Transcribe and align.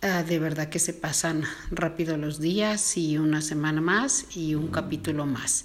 Ah, 0.00 0.22
de 0.22 0.38
verdad 0.38 0.68
que 0.68 0.78
se 0.78 0.92
pasan 0.92 1.42
rápido 1.72 2.16
los 2.16 2.38
días 2.38 2.96
y 2.96 3.18
una 3.18 3.42
semana 3.42 3.80
más 3.80 4.26
y 4.36 4.54
un 4.54 4.68
capítulo 4.68 5.26
más. 5.26 5.64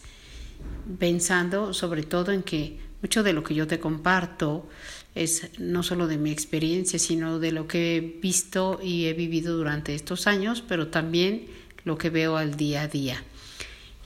Pensando 0.97 1.71
sobre 1.71 2.01
todo 2.01 2.31
en 2.31 2.41
que 2.41 2.79
mucho 3.03 3.21
de 3.21 3.33
lo 3.33 3.43
que 3.43 3.53
yo 3.53 3.67
te 3.67 3.79
comparto 3.79 4.67
es 5.13 5.51
no 5.59 5.83
solo 5.83 6.07
de 6.07 6.17
mi 6.17 6.31
experiencia, 6.31 6.97
sino 6.97 7.37
de 7.37 7.51
lo 7.51 7.67
que 7.67 7.97
he 7.97 7.99
visto 8.01 8.79
y 8.81 9.05
he 9.05 9.13
vivido 9.13 9.55
durante 9.55 9.93
estos 9.93 10.25
años, 10.25 10.63
pero 10.67 10.87
también 10.87 11.45
lo 11.83 11.99
que 11.99 12.09
veo 12.09 12.35
al 12.35 12.57
día 12.57 12.81
a 12.81 12.87
día. 12.87 13.23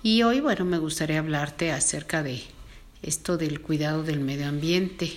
Y 0.03 0.23
hoy, 0.23 0.41
bueno, 0.41 0.65
me 0.65 0.77
gustaría 0.77 1.19
hablarte 1.19 1.71
acerca 1.71 2.21
de 2.21 2.41
esto 3.01 3.37
del 3.37 3.61
cuidado 3.61 4.03
del 4.03 4.19
medio 4.19 4.49
ambiente, 4.49 5.09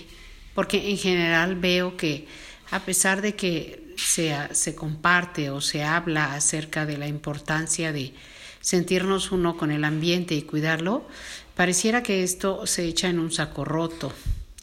porque 0.55 0.89
en 0.89 0.97
general 0.97 1.57
veo 1.57 1.97
que 1.97 2.27
a 2.69 2.79
pesar 2.85 3.21
de 3.21 3.35
que 3.35 3.80
se, 4.05 4.35
se 4.51 4.75
comparte 4.75 5.49
o 5.49 5.61
se 5.61 5.83
habla 5.83 6.33
acerca 6.33 6.85
de 6.85 6.97
la 6.97 7.07
importancia 7.07 7.91
de 7.91 8.13
sentirnos 8.61 9.31
uno 9.31 9.57
con 9.57 9.71
el 9.71 9.83
ambiente 9.83 10.35
y 10.35 10.43
cuidarlo, 10.43 11.05
pareciera 11.55 12.03
que 12.03 12.23
esto 12.23 12.65
se 12.67 12.85
echa 12.85 13.09
en 13.09 13.19
un 13.19 13.31
saco 13.31 13.65
roto. 13.65 14.13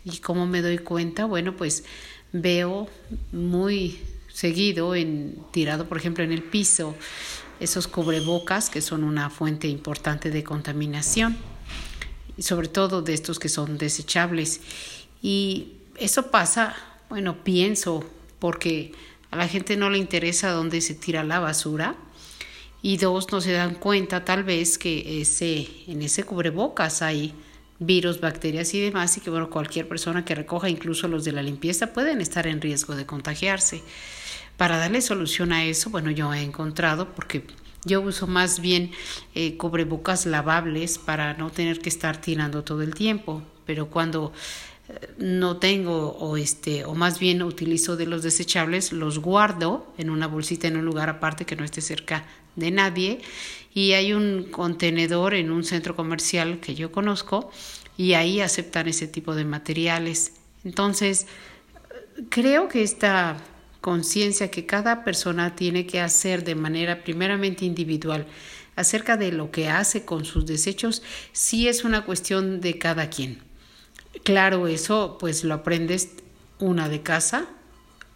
¿Y 0.04 0.18
cómo 0.18 0.46
me 0.46 0.62
doy 0.62 0.78
cuenta? 0.78 1.26
Bueno, 1.26 1.56
pues 1.56 1.84
veo 2.32 2.88
muy 3.32 3.98
seguido 4.32 4.94
en 4.94 5.36
tirado, 5.50 5.88
por 5.88 5.98
ejemplo, 5.98 6.22
en 6.22 6.32
el 6.32 6.42
piso, 6.42 6.94
esos 7.60 7.88
cubrebocas 7.88 8.70
que 8.70 8.80
son 8.80 9.02
una 9.02 9.30
fuente 9.30 9.66
importante 9.66 10.30
de 10.30 10.44
contaminación, 10.44 11.36
y 12.36 12.42
sobre 12.42 12.68
todo 12.68 13.02
de 13.02 13.14
estos 13.14 13.40
que 13.40 13.48
son 13.48 13.78
desechables. 13.78 14.60
Y 15.20 15.72
eso 15.96 16.30
pasa, 16.30 16.76
bueno, 17.08 17.42
pienso, 17.42 18.08
porque 18.38 18.92
a 19.30 19.36
la 19.36 19.48
gente 19.48 19.76
no 19.76 19.90
le 19.90 19.98
interesa 19.98 20.50
dónde 20.50 20.80
se 20.80 20.94
tira 20.94 21.24
la 21.24 21.38
basura 21.38 21.96
y 22.80 22.96
dos, 22.96 23.30
no 23.32 23.40
se 23.40 23.52
dan 23.52 23.74
cuenta 23.74 24.24
tal 24.24 24.44
vez 24.44 24.78
que 24.78 25.20
ese, 25.20 25.68
en 25.86 26.02
ese 26.02 26.24
cubrebocas 26.24 27.02
hay 27.02 27.34
virus, 27.80 28.20
bacterias 28.20 28.74
y 28.74 28.80
demás 28.80 29.16
y 29.16 29.20
que 29.20 29.30
bueno, 29.30 29.50
cualquier 29.50 29.88
persona 29.88 30.24
que 30.24 30.34
recoja, 30.34 30.68
incluso 30.68 31.08
los 31.08 31.24
de 31.24 31.32
la 31.32 31.42
limpieza, 31.42 31.92
pueden 31.92 32.20
estar 32.20 32.46
en 32.46 32.60
riesgo 32.60 32.96
de 32.96 33.06
contagiarse. 33.06 33.82
Para 34.56 34.78
darle 34.78 35.00
solución 35.00 35.52
a 35.52 35.64
eso, 35.64 35.90
bueno, 35.90 36.10
yo 36.10 36.32
he 36.34 36.42
encontrado, 36.42 37.14
porque 37.14 37.44
yo 37.84 38.00
uso 38.00 38.26
más 38.26 38.60
bien 38.60 38.90
eh, 39.34 39.56
cubrebocas 39.56 40.26
lavables 40.26 40.98
para 40.98 41.34
no 41.34 41.50
tener 41.50 41.80
que 41.80 41.88
estar 41.88 42.20
tirando 42.20 42.64
todo 42.64 42.82
el 42.82 42.94
tiempo, 42.94 43.42
pero 43.66 43.88
cuando 43.88 44.32
no 45.18 45.58
tengo 45.58 46.16
o 46.18 46.36
este 46.36 46.84
o 46.84 46.94
más 46.94 47.18
bien 47.18 47.42
utilizo 47.42 47.96
de 47.96 48.06
los 48.06 48.22
desechables 48.22 48.92
los 48.92 49.18
guardo 49.18 49.92
en 49.98 50.08
una 50.10 50.26
bolsita 50.26 50.68
en 50.68 50.76
un 50.76 50.84
lugar 50.84 51.08
aparte 51.08 51.44
que 51.44 51.56
no 51.56 51.64
esté 51.64 51.80
cerca 51.80 52.24
de 52.56 52.70
nadie. 52.70 53.20
Y 53.74 53.92
hay 53.92 54.12
un 54.12 54.44
contenedor 54.44 55.34
en 55.34 55.50
un 55.50 55.64
centro 55.64 55.94
comercial 55.94 56.58
que 56.60 56.74
yo 56.74 56.90
conozco 56.90 57.50
y 57.96 58.14
ahí 58.14 58.40
aceptan 58.40 58.88
ese 58.88 59.06
tipo 59.06 59.34
de 59.34 59.44
materiales. 59.44 60.32
Entonces 60.64 61.26
creo 62.30 62.68
que 62.68 62.82
esta 62.82 63.36
conciencia 63.80 64.50
que 64.50 64.66
cada 64.66 65.04
persona 65.04 65.54
tiene 65.54 65.86
que 65.86 66.00
hacer 66.00 66.44
de 66.44 66.54
manera 66.54 67.04
primeramente 67.04 67.64
individual 67.64 68.26
acerca 68.74 69.16
de 69.16 69.32
lo 69.32 69.50
que 69.50 69.68
hace 69.68 70.04
con 70.04 70.24
sus 70.24 70.46
desechos 70.46 71.02
sí 71.32 71.68
es 71.68 71.84
una 71.84 72.04
cuestión 72.04 72.60
de 72.60 72.78
cada 72.78 73.10
quien 73.10 73.47
Claro, 74.28 74.68
eso 74.68 75.16
pues 75.18 75.42
lo 75.42 75.54
aprendes 75.54 76.10
una 76.58 76.90
de 76.90 77.00
casa, 77.00 77.46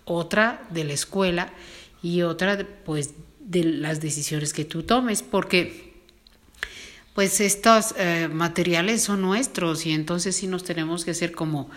otra 0.05 0.63
de 0.69 0.85
la 0.85 0.93
escuela 0.93 1.55
y 2.03 2.21
otra 2.21 2.69
pues 2.85 3.15
de 3.41 3.65
las 3.65 4.03
decisiones 4.03 4.53
que 4.53 4.67
tú 4.67 4.83
tomes, 4.83 5.23
porque 5.23 5.95
pues 7.15 7.41
estos 7.41 7.95
eh, 7.97 8.29
materiales 8.31 9.03
son 9.03 9.23
nuestros 9.23 9.87
y 9.87 9.93
entonces 9.93 10.37
sí 10.37 10.49
nos 10.49 10.65
tenemos 10.65 11.07
que 11.07 11.13
hacer 11.13 11.33
como 11.33 11.71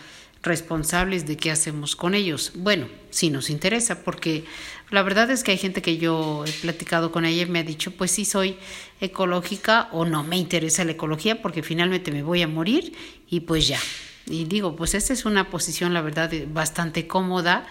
responsables 0.43 1.25
de 1.25 1.37
qué 1.37 1.49
hacemos 1.49 1.95
con 1.95 2.13
ellos. 2.13 2.51
Bueno, 2.55 2.89
sí 3.11 3.29
nos 3.29 3.49
interesa, 3.49 4.03
porque 4.03 4.43
la 4.91 5.01
verdad 5.01 5.31
es 5.31 5.45
que 5.45 5.51
hay 5.51 5.57
gente 5.57 5.81
que 5.81 5.95
yo 5.95 6.43
he 6.45 6.51
platicado 6.51 7.13
con 7.13 7.23
ella 7.23 7.43
y 7.43 7.45
me 7.45 7.59
ha 7.59 7.63
dicho, 7.63 7.91
pues 7.91 8.11
sí 8.11 8.25
soy 8.25 8.57
ecológica 8.99 9.87
o 9.93 10.03
no 10.03 10.25
me 10.25 10.35
interesa 10.35 10.83
la 10.83 10.91
ecología 10.91 11.41
porque 11.41 11.63
finalmente 11.63 12.11
me 12.11 12.21
voy 12.21 12.41
a 12.41 12.49
morir 12.49 12.91
y 13.29 13.39
pues 13.39 13.69
ya, 13.69 13.79
y 14.27 14.45
digo, 14.45 14.75
pues 14.75 14.95
esta 14.95 15.13
es 15.13 15.25
una 15.25 15.49
posición, 15.49 15.93
la 15.93 16.01
verdad, 16.01 16.31
bastante 16.47 17.07
cómoda, 17.07 17.67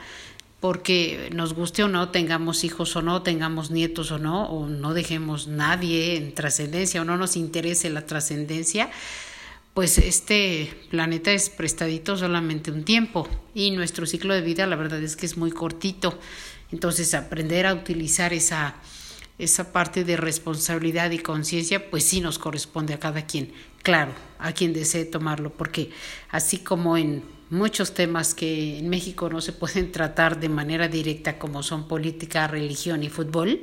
porque 0.60 1.28
nos 1.34 1.53
guste 1.53 1.82
o 1.82 1.88
no, 1.88 2.09
tengamos 2.09 2.65
hijos 2.65 2.97
o 2.97 3.03
no, 3.03 3.22
tengamos 3.22 3.70
nietos 3.70 4.10
o 4.12 4.19
no, 4.19 4.47
o 4.47 4.66
no 4.69 4.94
dejemos 4.94 5.47
nadie 5.47 6.16
en 6.16 6.34
trascendencia 6.34 7.03
o 7.03 7.04
no 7.04 7.16
nos 7.16 7.37
interese 7.37 7.91
la 7.91 8.06
trascendencia, 8.06 8.91
pues 9.75 9.98
este 9.98 10.72
planeta 10.88 11.32
es 11.32 11.50
prestadito 11.50 12.16
solamente 12.16 12.71
un 12.71 12.84
tiempo 12.84 13.28
y 13.54 13.72
nuestro 13.72 14.06
ciclo 14.06 14.32
de 14.32 14.41
vida 14.41 14.66
la 14.66 14.76
verdad 14.76 15.03
es 15.03 15.16
que 15.16 15.26
es 15.26 15.36
muy 15.36 15.50
cortito. 15.50 16.19
Entonces 16.71 17.12
aprender 17.12 17.66
a 17.66 17.75
utilizar 17.75 18.32
esa 18.32 18.76
esa 19.39 19.72
parte 19.72 20.05
de 20.05 20.17
responsabilidad 20.17 21.11
y 21.11 21.19
conciencia, 21.19 21.91
pues 21.91 22.05
sí 22.05 22.21
nos 22.21 22.39
corresponde 22.39 22.95
a 22.95 23.00
cada 23.00 23.27
quien, 23.27 23.53
claro, 23.83 24.12
a 24.39 24.53
quien 24.53 24.72
desee 24.72 25.05
tomarlo, 25.05 25.50
porque 25.50 25.91
así 26.31 26.59
como 26.59 26.97
en 26.97 27.25
muchos 27.50 27.95
temas 27.95 28.34
que 28.34 28.78
en 28.78 28.89
México 28.89 29.28
no 29.28 29.41
se 29.41 29.53
pueden 29.53 29.93
tratar 29.93 30.41
de 30.41 30.49
manera 30.49 30.89
directa 30.89 31.39
como 31.39 31.62
son 31.62 31.89
política, 31.89 32.47
religión 32.47 33.03
y 33.03 33.09
fútbol, 33.09 33.61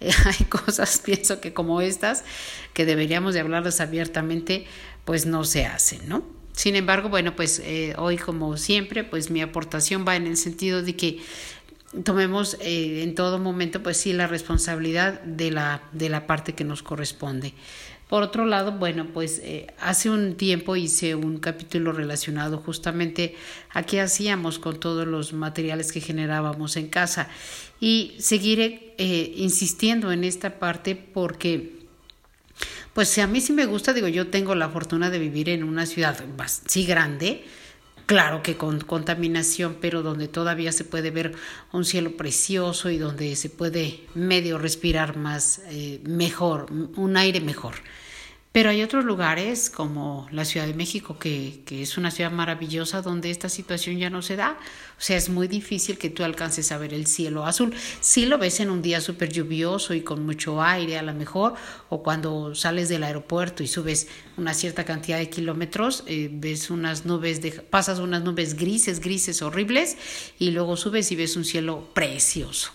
hay 0.00 0.44
cosas, 0.46 0.98
pienso 1.04 1.40
que 1.40 1.52
como 1.52 1.80
estas, 1.80 2.24
que 2.72 2.86
deberíamos 2.86 3.34
de 3.34 3.40
hablarlas 3.40 3.80
abiertamente, 3.80 4.66
pues 5.04 5.26
no 5.26 5.44
se 5.44 5.66
hacen, 5.66 6.08
¿no? 6.08 6.22
Sin 6.52 6.76
embargo, 6.76 7.08
bueno, 7.08 7.36
pues 7.36 7.60
eh, 7.64 7.94
hoy 7.96 8.18
como 8.18 8.56
siempre, 8.56 9.04
pues 9.04 9.30
mi 9.30 9.40
aportación 9.40 10.04
va 10.06 10.16
en 10.16 10.26
el 10.26 10.36
sentido 10.36 10.82
de 10.82 10.94
que 10.94 11.20
tomemos 12.04 12.56
eh, 12.60 13.02
en 13.02 13.14
todo 13.14 13.38
momento, 13.38 13.82
pues 13.82 13.96
sí, 13.96 14.12
la 14.12 14.26
responsabilidad 14.26 15.20
de 15.22 15.50
la, 15.50 15.82
de 15.92 16.08
la 16.08 16.26
parte 16.26 16.54
que 16.54 16.64
nos 16.64 16.82
corresponde. 16.82 17.54
Por 18.10 18.24
otro 18.24 18.44
lado, 18.44 18.72
bueno, 18.72 19.06
pues 19.14 19.40
eh, 19.44 19.68
hace 19.78 20.10
un 20.10 20.34
tiempo 20.34 20.74
hice 20.74 21.14
un 21.14 21.38
capítulo 21.38 21.92
relacionado 21.92 22.58
justamente 22.58 23.36
a 23.70 23.84
qué 23.84 24.00
hacíamos 24.00 24.58
con 24.58 24.80
todos 24.80 25.06
los 25.06 25.32
materiales 25.32 25.92
que 25.92 26.00
generábamos 26.00 26.76
en 26.76 26.88
casa 26.88 27.28
y 27.78 28.16
seguiré 28.18 28.94
eh, 28.98 29.32
insistiendo 29.36 30.10
en 30.10 30.24
esta 30.24 30.58
parte 30.58 30.96
porque 30.96 31.78
pues 32.94 33.16
a 33.18 33.28
mí 33.28 33.40
sí 33.40 33.52
me 33.52 33.66
gusta, 33.66 33.92
digo, 33.92 34.08
yo 34.08 34.26
tengo 34.26 34.56
la 34.56 34.68
fortuna 34.68 35.08
de 35.08 35.20
vivir 35.20 35.48
en 35.48 35.62
una 35.62 35.86
ciudad 35.86 36.18
sí 36.66 36.84
grande, 36.84 37.44
claro 38.10 38.42
que 38.42 38.56
con 38.56 38.80
contaminación, 38.80 39.76
pero 39.80 40.02
donde 40.02 40.26
todavía 40.26 40.72
se 40.72 40.82
puede 40.82 41.12
ver 41.12 41.32
un 41.72 41.84
cielo 41.84 42.16
precioso 42.16 42.90
y 42.90 42.98
donde 42.98 43.36
se 43.36 43.50
puede 43.50 44.00
medio 44.16 44.58
respirar 44.58 45.16
más 45.16 45.62
eh, 45.68 46.00
mejor, 46.02 46.66
un 46.72 47.16
aire 47.16 47.40
mejor. 47.40 47.76
Pero 48.52 48.70
hay 48.70 48.82
otros 48.82 49.04
lugares 49.04 49.70
como 49.70 50.26
la 50.32 50.44
Ciudad 50.44 50.66
de 50.66 50.74
México, 50.74 51.16
que, 51.20 51.62
que, 51.64 51.82
es 51.82 51.96
una 51.96 52.10
ciudad 52.10 52.32
maravillosa 52.32 53.00
donde 53.00 53.30
esta 53.30 53.48
situación 53.48 53.96
ya 53.98 54.10
no 54.10 54.22
se 54.22 54.34
da. 54.34 54.58
O 54.98 55.00
sea, 55.00 55.16
es 55.16 55.28
muy 55.28 55.46
difícil 55.46 55.98
que 55.98 56.10
tú 56.10 56.24
alcances 56.24 56.72
a 56.72 56.78
ver 56.78 56.92
el 56.92 57.06
cielo 57.06 57.46
azul. 57.46 57.72
Sí 58.00 58.26
lo 58.26 58.38
ves 58.38 58.58
en 58.58 58.70
un 58.70 58.82
día 58.82 59.00
súper 59.00 59.30
lluvioso 59.30 59.94
y 59.94 60.00
con 60.00 60.26
mucho 60.26 60.60
aire 60.60 60.98
a 60.98 61.02
lo 61.02 61.14
mejor, 61.14 61.54
o 61.90 62.02
cuando 62.02 62.56
sales 62.56 62.88
del 62.88 63.04
aeropuerto 63.04 63.62
y 63.62 63.68
subes 63.68 64.08
una 64.36 64.52
cierta 64.52 64.84
cantidad 64.84 65.18
de 65.18 65.30
kilómetros, 65.30 66.02
eh, 66.08 66.28
ves 66.32 66.70
unas 66.70 67.06
nubes, 67.06 67.40
de, 67.40 67.52
pasas 67.52 68.00
unas 68.00 68.24
nubes 68.24 68.54
grises, 68.56 68.98
grises, 68.98 69.42
horribles, 69.42 69.96
y 70.40 70.50
luego 70.50 70.76
subes 70.76 71.12
y 71.12 71.14
ves 71.14 71.36
un 71.36 71.44
cielo 71.44 71.88
precioso. 71.94 72.72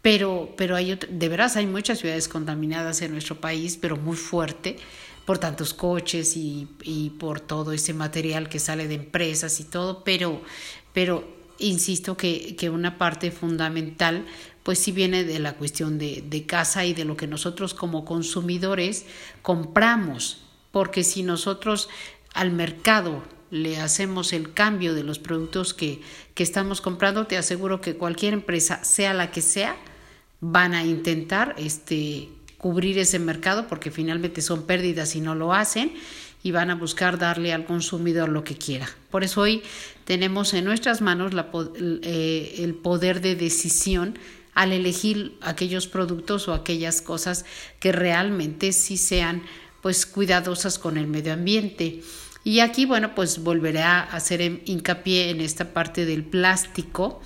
Pero, 0.00 0.54
pero 0.56 0.76
hay, 0.76 0.98
de 1.10 1.28
veras 1.28 1.56
hay 1.56 1.66
muchas 1.66 1.98
ciudades 1.98 2.26
contaminadas 2.26 3.02
en 3.02 3.12
nuestro 3.12 3.38
país, 3.38 3.76
pero 3.76 3.98
muy 3.98 4.16
fuerte 4.16 4.78
por 5.24 5.38
tantos 5.38 5.74
coches 5.74 6.36
y, 6.36 6.68
y, 6.82 7.10
por 7.10 7.40
todo 7.40 7.72
ese 7.72 7.94
material 7.94 8.48
que 8.48 8.58
sale 8.58 8.88
de 8.88 8.94
empresas 8.94 9.60
y 9.60 9.64
todo, 9.64 10.02
pero, 10.02 10.40
pero 10.92 11.24
insisto 11.58 12.16
que, 12.16 12.56
que 12.56 12.70
una 12.70 12.98
parte 12.98 13.30
fundamental 13.30 14.26
pues 14.62 14.78
sí 14.78 14.92
viene 14.92 15.24
de 15.24 15.38
la 15.38 15.54
cuestión 15.54 15.98
de, 15.98 16.22
de 16.26 16.46
casa 16.46 16.84
y 16.84 16.94
de 16.94 17.04
lo 17.04 17.16
que 17.16 17.26
nosotros 17.26 17.74
como 17.74 18.04
consumidores 18.04 19.06
compramos, 19.42 20.42
porque 20.70 21.02
si 21.02 21.22
nosotros 21.22 21.88
al 22.34 22.50
mercado 22.50 23.22
le 23.50 23.80
hacemos 23.80 24.32
el 24.32 24.52
cambio 24.52 24.94
de 24.94 25.02
los 25.02 25.18
productos 25.18 25.74
que, 25.74 26.00
que 26.34 26.42
estamos 26.42 26.80
comprando, 26.80 27.26
te 27.26 27.36
aseguro 27.36 27.80
que 27.80 27.96
cualquier 27.96 28.34
empresa, 28.34 28.84
sea 28.84 29.12
la 29.12 29.30
que 29.30 29.40
sea, 29.40 29.76
van 30.40 30.74
a 30.74 30.84
intentar 30.84 31.54
este, 31.58 32.28
cubrir 32.60 32.98
ese 32.98 33.18
mercado 33.18 33.66
porque 33.66 33.90
finalmente 33.90 34.42
son 34.42 34.64
pérdidas 34.64 35.10
si 35.10 35.20
no 35.20 35.34
lo 35.34 35.54
hacen 35.54 35.94
y 36.42 36.52
van 36.52 36.70
a 36.70 36.74
buscar 36.74 37.18
darle 37.18 37.52
al 37.52 37.64
consumidor 37.64 38.28
lo 38.28 38.44
que 38.44 38.56
quiera. 38.56 38.88
Por 39.10 39.24
eso 39.24 39.40
hoy 39.40 39.62
tenemos 40.04 40.52
en 40.52 40.66
nuestras 40.66 41.00
manos 41.00 41.32
eh, 42.02 42.54
el 42.58 42.74
poder 42.74 43.20
de 43.20 43.34
decisión 43.34 44.18
al 44.54 44.72
elegir 44.72 45.36
aquellos 45.40 45.86
productos 45.86 46.48
o 46.48 46.54
aquellas 46.54 47.00
cosas 47.00 47.46
que 47.78 47.92
realmente 47.92 48.72
sí 48.72 48.96
sean 48.96 49.42
pues 49.80 50.04
cuidadosas 50.04 50.78
con 50.78 50.98
el 50.98 51.06
medio 51.06 51.32
ambiente. 51.32 52.02
Y 52.44 52.60
aquí, 52.60 52.84
bueno, 52.84 53.14
pues 53.14 53.42
volveré 53.42 53.82
a 53.82 54.00
hacer 54.02 54.62
hincapié 54.64 55.30
en 55.30 55.40
esta 55.40 55.72
parte 55.72 56.04
del 56.04 56.24
plástico 56.24 57.20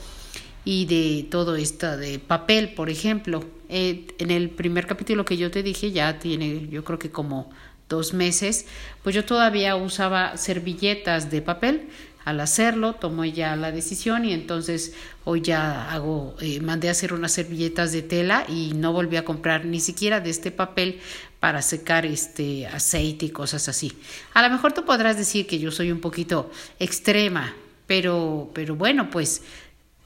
y 0.65 0.87
de 0.87 1.27
todo 1.29 1.57
esto 1.57 1.97
de 1.97 2.19
papel, 2.19 2.75
por 2.75 2.91
ejemplo. 2.91 3.45
Eh, 3.76 4.06
en 4.21 4.31
el 4.31 4.50
primer 4.50 4.87
capítulo 4.87 5.25
que 5.25 5.37
yo 5.37 5.50
te 5.50 5.65
dije, 5.65 5.91
ya 5.91 6.21
tiene 6.21 6.69
yo 6.69 6.85
creo 6.85 6.97
que 6.97 7.11
como 7.11 7.50
dos 7.88 8.15
meses, 8.15 8.67
pues 9.03 9.17
yo 9.17 9.25
todavía 9.25 9.75
usaba 9.75 10.37
servilletas 10.37 11.29
de 11.32 11.43
papel. 11.43 11.88
Al 12.25 12.38
hacerlo, 12.38 12.93
tomé 12.93 13.32
ya 13.32 13.56
la 13.56 13.73
decisión 13.73 14.25
y 14.26 14.32
entonces 14.32 14.94
hoy 15.25 15.41
ya 15.41 15.91
hago, 15.91 16.37
eh, 16.41 16.61
mandé 16.61 16.87
a 16.87 16.93
hacer 16.93 17.12
unas 17.12 17.32
servilletas 17.32 17.91
de 17.91 18.03
tela 18.03 18.47
y 18.49 18.75
no 18.76 18.93
volví 18.93 19.17
a 19.17 19.25
comprar 19.25 19.65
ni 19.65 19.81
siquiera 19.81 20.20
de 20.20 20.31
este 20.31 20.53
papel 20.53 21.00
para 21.41 21.61
secar 21.61 22.06
este 22.06 22.69
aceite 22.69 23.27
y 23.27 23.31
cosas 23.31 23.69
así. 23.69 23.93
A 24.35 24.43
lo 24.43 24.50
mejor 24.50 24.73
tú 24.73 24.85
podrás 24.85 25.17
decir 25.17 25.49
que 25.49 25.59
yo 25.59 25.73
soy 25.73 25.91
un 25.91 26.00
poquito 26.00 26.49
extrema, 26.79 27.53
pero, 27.88 28.53
pero 28.55 28.77
bueno, 28.77 29.11
pues 29.11 29.43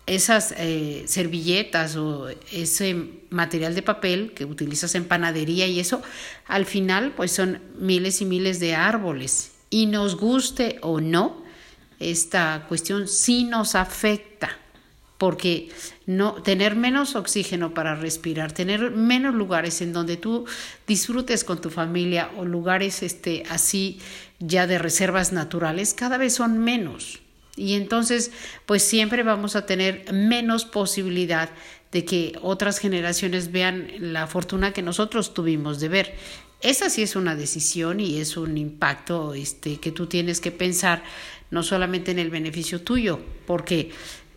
esas 0.09 0.55
eh, 0.57 1.05
servilletas 1.07 1.97
o 1.97 2.29
ese 2.53 2.97
material 3.31 3.75
de 3.75 3.83
papel 3.83 4.33
que 4.35 4.45
utilizas 4.45 4.95
en 4.95 5.05
panadería 5.05 5.67
y 5.67 5.81
eso, 5.81 6.03
al 6.47 6.67
final 6.67 7.13
pues 7.17 7.33
son 7.33 7.61
miles 7.79 8.21
y 8.21 8.25
miles 8.25 8.61
de 8.61 8.75
árboles. 8.75 9.53
Y 9.71 9.87
nos 9.87 10.17
guste 10.17 10.79
o 10.81 11.01
no, 11.01 11.43
esta 12.01 12.65
cuestión 12.69 13.07
sí 13.09 13.45
nos 13.45 13.75
afecta, 13.75 14.57
porque 15.19 15.69
no 16.07 16.35
tener 16.35 16.77
menos 16.77 17.17
oxígeno 17.17 17.75
para 17.75 17.95
respirar, 17.97 18.53
tener 18.53 18.93
menos 18.93 19.35
lugares 19.35 19.81
en 19.83 19.93
donde 19.93 20.17
tú 20.17 20.47
disfrutes 20.87 21.45
con 21.45 21.61
tu 21.61 21.71
familia 21.71 22.31
o 22.37 22.45
lugares 22.45 23.03
este 23.03 23.43
así 23.51 24.01
ya 24.39 24.67
de 24.67 24.79
reservas 24.79 25.33
naturales, 25.33 25.93
cada 25.93 26.17
vez 26.17 26.35
son 26.35 26.59
menos. 26.59 27.21
Y 27.59 27.75
entonces, 27.75 28.31
pues 28.65 28.83
siempre 28.83 29.23
vamos 29.23 29.57
a 29.57 29.67
tener 29.67 30.13
menos 30.13 30.65
posibilidad 30.65 31.51
de 31.93 32.05
que 32.05 32.39
otras 32.43 32.79
generaciones 32.79 33.51
vean 33.51 33.89
la 33.99 34.27
fortuna 34.27 34.73
que 34.73 34.83
nosotros 34.83 35.35
tuvimos 35.35 35.81
de 35.81 35.89
ver. 35.89 36.15
Esa 36.61 36.91
sí 36.91 37.03
es 37.03 37.17
una 37.17 37.35
decisión 37.35 38.01
y 38.01 38.19
es 38.19 38.37
un 38.37 38.57
impacto 38.59 39.35
este, 39.35 39.79
que 39.79 39.93
tú 39.93 40.07
tienes 40.07 40.41
que 40.41 40.51
pensar 40.51 41.03
no 41.51 41.63
solamente 41.63 42.11
en 42.11 42.19
el 42.19 42.31
beneficio 42.31 42.83
tuyo, 42.83 43.21
porque 43.47 43.91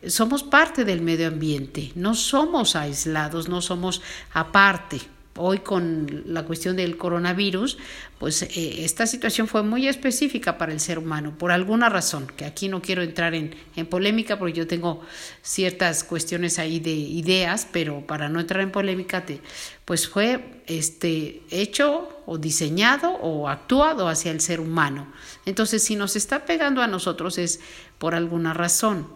somos 0.07 0.43
parte 0.43 0.85
del 0.85 1.01
medio 1.01 1.27
ambiente, 1.27 1.91
no 1.95 2.15
somos 2.15 2.75
aislados, 2.75 3.49
no 3.49 3.61
somos 3.61 4.01
aparte 4.33 4.99
hoy 5.35 5.59
con 5.59 6.23
la 6.25 6.43
cuestión 6.43 6.75
del 6.75 6.97
coronavirus, 6.97 7.77
pues 8.19 8.43
eh, 8.43 8.83
esta 8.83 9.07
situación 9.07 9.47
fue 9.47 9.63
muy 9.63 9.87
específica 9.87 10.57
para 10.57 10.73
el 10.73 10.79
ser 10.79 10.99
humano, 10.99 11.33
por 11.37 11.51
alguna 11.51 11.89
razón, 11.89 12.27
que 12.35 12.45
aquí 12.45 12.67
no 12.67 12.81
quiero 12.81 13.01
entrar 13.01 13.33
en, 13.33 13.55
en, 13.75 13.85
polémica 13.85 14.37
porque 14.37 14.53
yo 14.53 14.67
tengo 14.67 15.01
ciertas 15.41 16.03
cuestiones 16.03 16.59
ahí 16.59 16.79
de 16.79 16.91
ideas, 16.91 17.67
pero 17.71 18.05
para 18.05 18.29
no 18.29 18.39
entrar 18.39 18.61
en 18.61 18.71
polémica, 18.71 19.25
te, 19.25 19.41
pues 19.85 20.07
fue 20.07 20.61
este, 20.67 21.41
hecho 21.49 22.09
o 22.25 22.37
diseñado 22.37 23.11
o 23.11 23.49
actuado 23.49 24.07
hacia 24.07 24.31
el 24.31 24.41
ser 24.41 24.59
humano. 24.59 25.11
Entonces, 25.45 25.83
si 25.83 25.95
nos 25.95 26.15
está 26.15 26.45
pegando 26.45 26.81
a 26.81 26.87
nosotros 26.87 27.37
es 27.37 27.59
por 27.97 28.15
alguna 28.15 28.53
razón. 28.53 29.07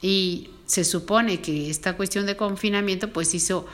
Y 0.00 0.50
se 0.66 0.84
supone 0.84 1.40
que 1.40 1.70
esta 1.70 1.96
cuestión 1.96 2.26
de 2.26 2.36
confinamiento 2.36 3.12
pues 3.12 3.34
hizo 3.34 3.66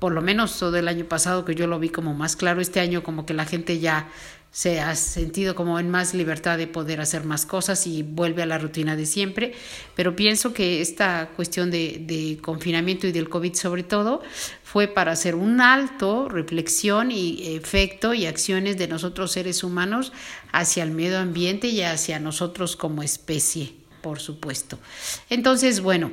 por 0.00 0.12
lo 0.12 0.22
menos 0.22 0.58
todo 0.58 0.76
el 0.76 0.88
año 0.88 1.04
pasado 1.04 1.44
que 1.44 1.54
yo 1.54 1.68
lo 1.68 1.78
vi 1.78 1.90
como 1.90 2.14
más 2.14 2.34
claro, 2.34 2.60
este 2.60 2.80
año 2.80 3.04
como 3.04 3.26
que 3.26 3.34
la 3.34 3.44
gente 3.44 3.78
ya 3.78 4.08
se 4.50 4.80
ha 4.80 4.96
sentido 4.96 5.54
como 5.54 5.78
en 5.78 5.90
más 5.90 6.12
libertad 6.12 6.58
de 6.58 6.66
poder 6.66 7.00
hacer 7.00 7.22
más 7.24 7.46
cosas 7.46 7.86
y 7.86 8.02
vuelve 8.02 8.42
a 8.42 8.46
la 8.46 8.58
rutina 8.58 8.96
de 8.96 9.06
siempre, 9.06 9.52
pero 9.94 10.16
pienso 10.16 10.52
que 10.52 10.80
esta 10.80 11.30
cuestión 11.36 11.70
de, 11.70 12.02
de 12.04 12.38
confinamiento 12.42 13.06
y 13.06 13.12
del 13.12 13.28
COVID 13.28 13.54
sobre 13.54 13.84
todo 13.84 14.22
fue 14.64 14.88
para 14.88 15.12
hacer 15.12 15.36
un 15.36 15.60
alto, 15.60 16.28
reflexión 16.28 17.12
y 17.12 17.54
efecto 17.54 18.12
y 18.12 18.26
acciones 18.26 18.76
de 18.76 18.88
nosotros 18.88 19.30
seres 19.30 19.62
humanos 19.62 20.12
hacia 20.50 20.82
el 20.82 20.90
medio 20.90 21.18
ambiente 21.18 21.68
y 21.68 21.82
hacia 21.82 22.18
nosotros 22.18 22.74
como 22.74 23.04
especie, 23.04 23.74
por 24.00 24.18
supuesto. 24.18 24.80
Entonces, 25.28 25.80
bueno, 25.80 26.10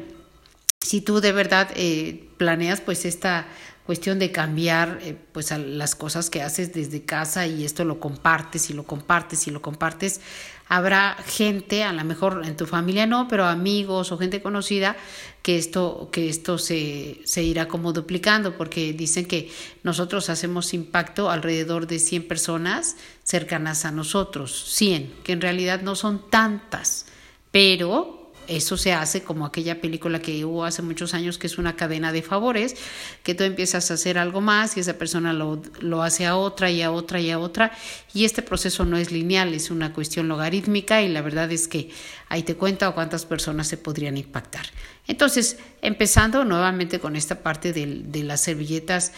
si 0.80 1.01
tú 1.01 1.22
de 1.22 1.31
verdad 1.31 1.69
eh, 1.75 2.30
planeas 2.38 2.81
pues 2.81 3.06
esta 3.06 3.48
cuestión 3.88 4.19
de 4.19 4.34
cambiar 4.34 5.00
eh, 5.01 5.16
pues 5.31 5.50
las 5.57 5.95
cosas 5.95 6.30
que 6.30 6.42
haces 6.42 6.74
desde 6.74 7.06
casa 7.06 7.48
y 7.48 7.63
esto 7.63 7.86
lo 7.86 8.01
compartes 8.01 8.69
y 8.69 8.74
lo 8.74 8.84
compartes 8.84 9.48
y 9.48 9.51
lo 9.51 9.62
compartes 9.62 10.19
habrá 10.68 11.16
gente 11.25 11.86
a 11.86 11.94
lo 11.94 12.04
mejor 12.04 12.42
en 12.45 12.57
tu 12.57 12.66
familia 12.66 13.07
no 13.07 13.30
pero 13.30 13.45
amigos 13.45 14.12
o 14.12 14.18
gente 14.18 14.42
conocida 14.42 14.98
que 15.42 15.57
esto 15.57 16.10
que 16.12 16.28
esto 16.28 16.57
se, 16.57 17.22
se 17.24 17.44
irá 17.44 17.69
como 17.69 17.94
duplicando 17.94 18.57
porque 18.57 18.92
dicen 18.92 19.25
que 19.25 19.50
nosotros 19.84 20.30
hacemos 20.30 20.74
impacto 20.74 21.31
alrededor 21.31 21.88
de 21.88 22.00
100 22.00 22.28
personas 22.28 22.98
cercanas 23.24 23.86
a 23.86 23.92
nosotros 23.92 24.66
100 24.75 25.13
que 25.24 25.31
en 25.31 25.40
realidad 25.40 25.81
no 25.81 25.95
son 25.95 26.30
tantas 26.30 27.06
pero 27.51 28.17
eso 28.48 28.78
se 28.78 28.94
hace 28.94 29.24
como 29.24 29.46
aquella 29.46 29.82
película 29.82 30.20
que 30.20 30.46
hubo 30.46 30.66
hace 30.66 30.82
muchos 30.82 31.14
años 31.14 31.38
que 31.38 31.48
es 31.48 31.58
una 31.58 31.76
cadena 31.76 32.12
de 32.12 32.22
favores, 32.22 32.76
que 33.24 33.36
tú 33.36 33.44
empiezas 33.44 33.92
a 33.92 33.96
hacer 33.96 34.18
algo 34.18 34.42
más 34.42 34.78
y 34.78 34.80
esa 34.80 34.98
persona 34.98 35.34
lo, 35.34 35.62
lo 35.80 36.04
hace 36.04 36.26
a 36.26 36.36
otra 36.36 36.72
y 36.72 36.82
a 36.82 36.92
otra 36.92 37.20
y 37.20 37.32
a 37.32 37.40
otra 37.40 37.72
y 38.14 38.26
este 38.26 38.42
proceso 38.42 38.86
no 38.86 38.98
es 38.98 39.12
lineal, 39.12 39.54
es 39.54 39.72
una 39.72 39.94
cuestión 39.94 40.28
logarítmica 40.28 41.02
y 41.02 41.10
la 41.10 41.22
verdad 41.22 41.52
es 41.52 41.68
que 41.68 41.90
ahí 42.30 42.44
te 42.44 42.56
cuenta 42.56 42.92
cuántas 42.92 43.26
personas 43.26 43.68
se 43.68 43.78
podrían 43.78 44.18
impactar. 44.18 44.66
Entonces, 45.08 45.58
empezando 45.82 46.44
nuevamente 46.44 47.00
con 47.00 47.16
esta 47.16 47.42
parte 47.42 47.74
de, 47.74 48.04
de 48.06 48.24
las 48.24 48.42
servilletas 48.42 49.14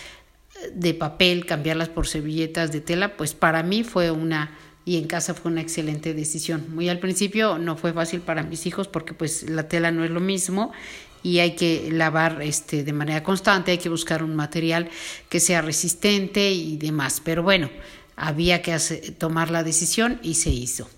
de 0.73 0.93
papel, 0.93 1.45
cambiarlas 1.45 1.89
por 1.89 2.07
servilletas 2.07 2.71
de 2.71 2.81
tela, 2.81 3.15
pues 3.15 3.33
para 3.33 3.63
mí 3.63 3.83
fue 3.83 4.11
una 4.11 4.57
y 4.89 4.97
en 4.97 5.05
casa 5.05 5.35
fue 5.35 5.51
una 5.51 5.61
excelente 5.61 6.15
decisión. 6.15 6.65
Muy 6.73 6.89
al 6.89 6.97
principio 6.97 7.59
no 7.59 7.77
fue 7.77 7.93
fácil 7.93 8.21
para 8.21 8.41
mis 8.41 8.65
hijos 8.65 8.87
porque 8.87 9.13
pues 9.13 9.47
la 9.47 9.67
tela 9.67 9.91
no 9.91 10.03
es 10.03 10.09
lo 10.09 10.19
mismo 10.19 10.71
y 11.21 11.37
hay 11.37 11.51
que 11.51 11.91
lavar 11.91 12.41
este 12.41 12.83
de 12.83 12.91
manera 12.91 13.21
constante, 13.21 13.69
hay 13.69 13.77
que 13.77 13.89
buscar 13.89 14.23
un 14.23 14.35
material 14.35 14.89
que 15.29 15.39
sea 15.39 15.61
resistente 15.61 16.53
y 16.53 16.77
demás, 16.77 17.21
pero 17.23 17.43
bueno, 17.43 17.69
había 18.15 18.63
que 18.63 18.75
tomar 19.19 19.51
la 19.51 19.63
decisión 19.63 20.19
y 20.23 20.33
se 20.33 20.49
hizo. 20.49 20.89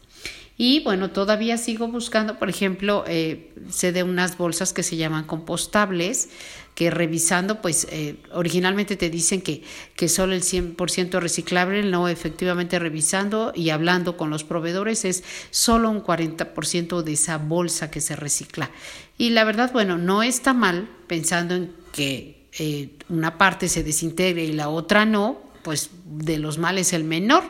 Y 0.57 0.79
bueno, 0.83 1.09
todavía 1.09 1.57
sigo 1.57 1.89
buscando, 1.89 2.39
por 2.39 2.47
ejemplo, 2.47 3.03
eh, 3.07 3.51
sé 3.69 3.91
de 3.91 4.03
unas 4.03 4.37
bolsas 4.37 4.71
que 4.71 4.83
se 4.83 4.95
llaman 4.95 5.25
compostables, 5.25 6.29
que 6.75 6.89
revisando, 6.89 7.61
pues 7.61 7.87
eh, 7.91 8.15
originalmente 8.31 8.95
te 8.95 9.09
dicen 9.09 9.41
que, 9.41 9.63
que 9.95 10.07
solo 10.07 10.33
el 10.33 10.41
100% 10.41 11.19
reciclable, 11.19 11.83
no 11.83 12.07
efectivamente 12.07 12.79
revisando 12.79 13.51
y 13.55 13.69
hablando 13.69 14.17
con 14.17 14.29
los 14.29 14.43
proveedores 14.43 15.05
es 15.05 15.23
solo 15.49 15.89
un 15.89 16.03
40% 16.03 17.01
de 17.03 17.13
esa 17.13 17.37
bolsa 17.37 17.91
que 17.91 18.01
se 18.01 18.15
recicla. 18.15 18.71
Y 19.17 19.31
la 19.31 19.43
verdad, 19.43 19.71
bueno, 19.73 19.97
no 19.97 20.23
está 20.23 20.53
mal 20.53 20.89
pensando 21.07 21.55
en 21.55 21.73
que 21.91 22.47
eh, 22.57 22.91
una 23.09 23.37
parte 23.37 23.67
se 23.67 23.83
desintegre 23.83 24.43
y 24.45 24.53
la 24.53 24.69
otra 24.69 25.05
no, 25.05 25.41
pues 25.63 25.89
de 26.05 26.39
los 26.39 26.57
males 26.57 26.93
el 26.93 27.03
menor. 27.03 27.43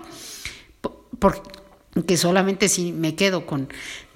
Porque 1.19 1.61
que 2.07 2.15
solamente 2.15 2.69
si 2.69 2.93
me 2.93 3.15
quedo 3.15 3.45
con, 3.45 3.67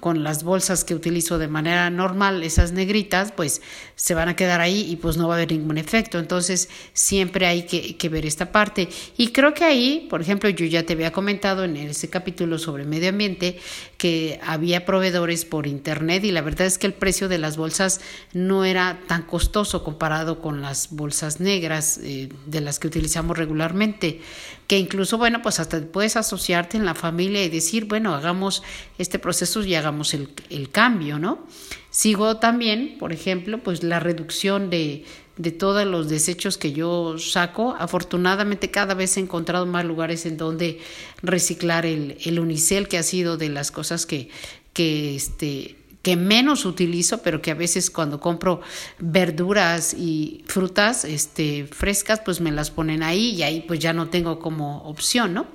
con 0.06 0.22
las 0.22 0.44
bolsas 0.44 0.84
que 0.84 0.94
utilizo 0.94 1.36
de 1.36 1.48
manera 1.48 1.90
normal, 1.90 2.44
esas 2.44 2.70
negritas, 2.70 3.32
pues 3.32 3.60
se 3.96 4.14
van 4.14 4.28
a 4.28 4.36
quedar 4.36 4.60
ahí 4.60 4.88
y 4.88 4.94
pues 4.94 5.16
no 5.16 5.26
va 5.26 5.34
a 5.34 5.38
haber 5.38 5.50
ningún 5.50 5.78
efecto. 5.78 6.20
Entonces 6.20 6.68
siempre 6.92 7.44
hay 7.48 7.64
que, 7.64 8.08
ver 8.08 8.24
esta 8.24 8.52
parte. 8.52 8.88
Y 9.16 9.32
creo 9.32 9.52
que 9.52 9.64
ahí, 9.64 10.06
por 10.08 10.20
ejemplo, 10.20 10.48
yo 10.48 10.64
ya 10.64 10.84
te 10.84 10.92
había 10.92 11.10
comentado 11.10 11.64
en 11.64 11.76
ese 11.76 12.08
capítulo 12.08 12.56
sobre 12.60 12.84
medio 12.84 13.08
ambiente 13.08 13.58
que 13.98 14.38
había 14.46 14.84
proveedores 14.84 15.44
por 15.44 15.66
internet 15.66 16.22
y 16.22 16.30
la 16.30 16.42
verdad 16.42 16.68
es 16.68 16.78
que 16.78 16.86
el 16.86 16.94
precio 16.94 17.28
de 17.28 17.38
las 17.38 17.56
bolsas 17.56 18.00
no 18.32 18.64
era 18.64 19.00
tan 19.08 19.22
costoso 19.22 19.82
comparado 19.82 20.40
con 20.40 20.62
las 20.62 20.90
bolsas 20.92 21.40
negras 21.40 21.98
eh, 22.00 22.28
de 22.46 22.60
las 22.60 22.78
que 22.78 22.86
utilizamos 22.86 23.36
regularmente 23.36 24.20
que 24.66 24.78
incluso, 24.78 25.16
bueno, 25.16 25.42
pues 25.42 25.60
hasta 25.60 25.80
puedes 25.80 26.16
asociarte 26.16 26.76
en 26.76 26.84
la 26.84 26.94
familia 26.94 27.44
y 27.44 27.48
decir, 27.48 27.84
bueno, 27.84 28.14
hagamos 28.14 28.62
este 28.98 29.18
proceso 29.18 29.62
y 29.62 29.74
hagamos 29.74 29.95
el, 30.14 30.28
el 30.50 30.70
cambio, 30.70 31.18
¿no? 31.18 31.46
Sigo 31.90 32.36
también, 32.36 32.96
por 32.98 33.12
ejemplo, 33.12 33.62
pues 33.62 33.82
la 33.82 34.00
reducción 34.00 34.68
de, 34.70 35.04
de 35.36 35.50
todos 35.50 35.86
los 35.86 36.08
desechos 36.08 36.58
que 36.58 36.72
yo 36.72 37.18
saco. 37.18 37.74
Afortunadamente 37.78 38.70
cada 38.70 38.94
vez 38.94 39.16
he 39.16 39.20
encontrado 39.20 39.66
más 39.66 39.84
lugares 39.84 40.26
en 40.26 40.36
donde 40.36 40.80
reciclar 41.22 41.86
el, 41.86 42.18
el 42.24 42.38
unicel, 42.38 42.88
que 42.88 42.98
ha 42.98 43.02
sido 43.02 43.36
de 43.36 43.48
las 43.48 43.70
cosas 43.70 44.06
que, 44.06 44.28
que, 44.72 45.14
este, 45.14 45.76
que 46.02 46.16
menos 46.16 46.64
utilizo, 46.64 47.22
pero 47.22 47.42
que 47.42 47.50
a 47.50 47.54
veces 47.54 47.90
cuando 47.90 48.20
compro 48.20 48.60
verduras 48.98 49.92
y 49.92 50.44
frutas 50.46 51.04
este, 51.04 51.66
frescas, 51.66 52.20
pues 52.24 52.40
me 52.40 52.52
las 52.52 52.70
ponen 52.70 53.02
ahí 53.02 53.30
y 53.30 53.42
ahí 53.42 53.64
pues 53.66 53.80
ya 53.80 53.92
no 53.92 54.08
tengo 54.08 54.38
como 54.38 54.82
opción, 54.84 55.34
¿no? 55.34 55.46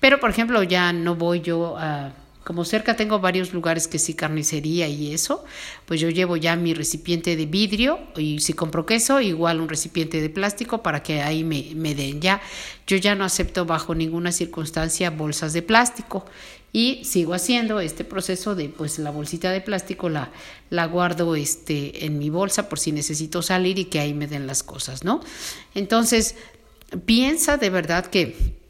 Pero 0.00 0.20
por 0.20 0.30
ejemplo 0.30 0.62
ya 0.62 0.92
no 0.92 1.16
voy 1.16 1.40
yo 1.40 1.76
a 1.78 2.12
como 2.44 2.64
cerca 2.64 2.94
tengo 2.94 3.18
varios 3.20 3.52
lugares 3.52 3.88
que 3.88 3.98
sí 3.98 4.14
carnicería 4.14 4.86
y 4.86 5.14
eso, 5.14 5.44
pues 5.86 6.00
yo 6.00 6.10
llevo 6.10 6.36
ya 6.36 6.56
mi 6.56 6.74
recipiente 6.74 7.36
de 7.36 7.46
vidrio 7.46 7.98
y 8.16 8.40
si 8.40 8.52
compro 8.52 8.84
queso, 8.84 9.20
igual 9.20 9.60
un 9.60 9.68
recipiente 9.68 10.20
de 10.20 10.28
plástico 10.28 10.82
para 10.82 11.02
que 11.02 11.22
ahí 11.22 11.42
me, 11.42 11.72
me 11.74 11.94
den 11.94 12.20
ya. 12.20 12.42
Yo 12.86 12.98
ya 12.98 13.14
no 13.14 13.24
acepto 13.24 13.64
bajo 13.64 13.94
ninguna 13.94 14.30
circunstancia 14.30 15.10
bolsas 15.10 15.54
de 15.54 15.62
plástico 15.62 16.26
y 16.70 17.04
sigo 17.04 17.34
haciendo 17.34 17.80
este 17.80 18.04
proceso 18.04 18.54
de 18.54 18.68
pues 18.68 18.98
la 18.98 19.10
bolsita 19.10 19.50
de 19.50 19.60
plástico 19.60 20.08
la, 20.08 20.30
la 20.70 20.86
guardo 20.86 21.36
este, 21.36 22.04
en 22.04 22.18
mi 22.18 22.30
bolsa 22.30 22.68
por 22.68 22.78
si 22.78 22.92
necesito 22.92 23.42
salir 23.42 23.78
y 23.78 23.86
que 23.86 24.00
ahí 24.00 24.12
me 24.12 24.26
den 24.26 24.46
las 24.46 24.62
cosas, 24.62 25.04
¿no? 25.04 25.20
Entonces, 25.74 26.34
piensa 27.06 27.56
de 27.56 27.70
verdad 27.70 28.06
que 28.06 28.63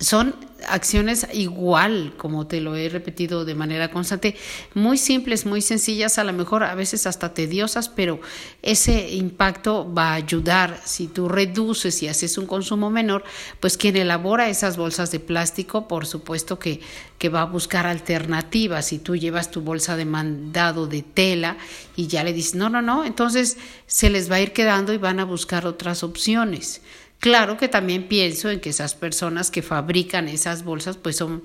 son 0.00 0.34
acciones 0.66 1.26
igual, 1.32 2.14
como 2.16 2.46
te 2.46 2.60
lo 2.60 2.76
he 2.76 2.88
repetido 2.88 3.44
de 3.44 3.54
manera 3.54 3.90
constante, 3.90 4.36
muy 4.74 4.98
simples, 4.98 5.46
muy 5.46 5.62
sencillas, 5.62 6.18
a 6.18 6.24
lo 6.24 6.32
mejor 6.32 6.62
a 6.64 6.74
veces 6.74 7.06
hasta 7.06 7.34
tediosas, 7.34 7.88
pero 7.88 8.20
ese 8.62 9.10
impacto 9.14 9.92
va 9.92 10.10
a 10.10 10.14
ayudar. 10.14 10.80
Si 10.84 11.06
tú 11.06 11.28
reduces 11.28 12.02
y 12.02 12.08
haces 12.08 12.38
un 12.38 12.46
consumo 12.46 12.90
menor, 12.90 13.24
pues 13.60 13.76
quien 13.76 13.96
elabora 13.96 14.48
esas 14.48 14.76
bolsas 14.76 15.10
de 15.10 15.20
plástico, 15.20 15.88
por 15.88 16.06
supuesto 16.06 16.58
que, 16.58 16.80
que 17.18 17.28
va 17.28 17.42
a 17.42 17.46
buscar 17.46 17.86
alternativas. 17.86 18.86
Si 18.86 18.98
tú 18.98 19.16
llevas 19.16 19.50
tu 19.50 19.60
bolsa 19.60 19.96
de 19.96 20.04
mandado 20.04 20.86
de 20.86 21.02
tela 21.02 21.56
y 21.96 22.06
ya 22.06 22.24
le 22.24 22.32
dices, 22.32 22.54
no, 22.54 22.68
no, 22.68 22.82
no, 22.82 23.04
entonces 23.04 23.56
se 23.86 24.10
les 24.10 24.30
va 24.30 24.36
a 24.36 24.40
ir 24.40 24.52
quedando 24.52 24.92
y 24.92 24.98
van 24.98 25.20
a 25.20 25.24
buscar 25.24 25.66
otras 25.66 26.02
opciones. 26.02 26.82
Claro 27.20 27.56
que 27.56 27.68
también 27.68 28.06
pienso 28.06 28.48
en 28.50 28.60
que 28.60 28.70
esas 28.70 28.94
personas 28.94 29.50
que 29.50 29.62
fabrican 29.62 30.28
esas 30.28 30.62
bolsas 30.62 30.96
pues 30.96 31.16
son 31.16 31.42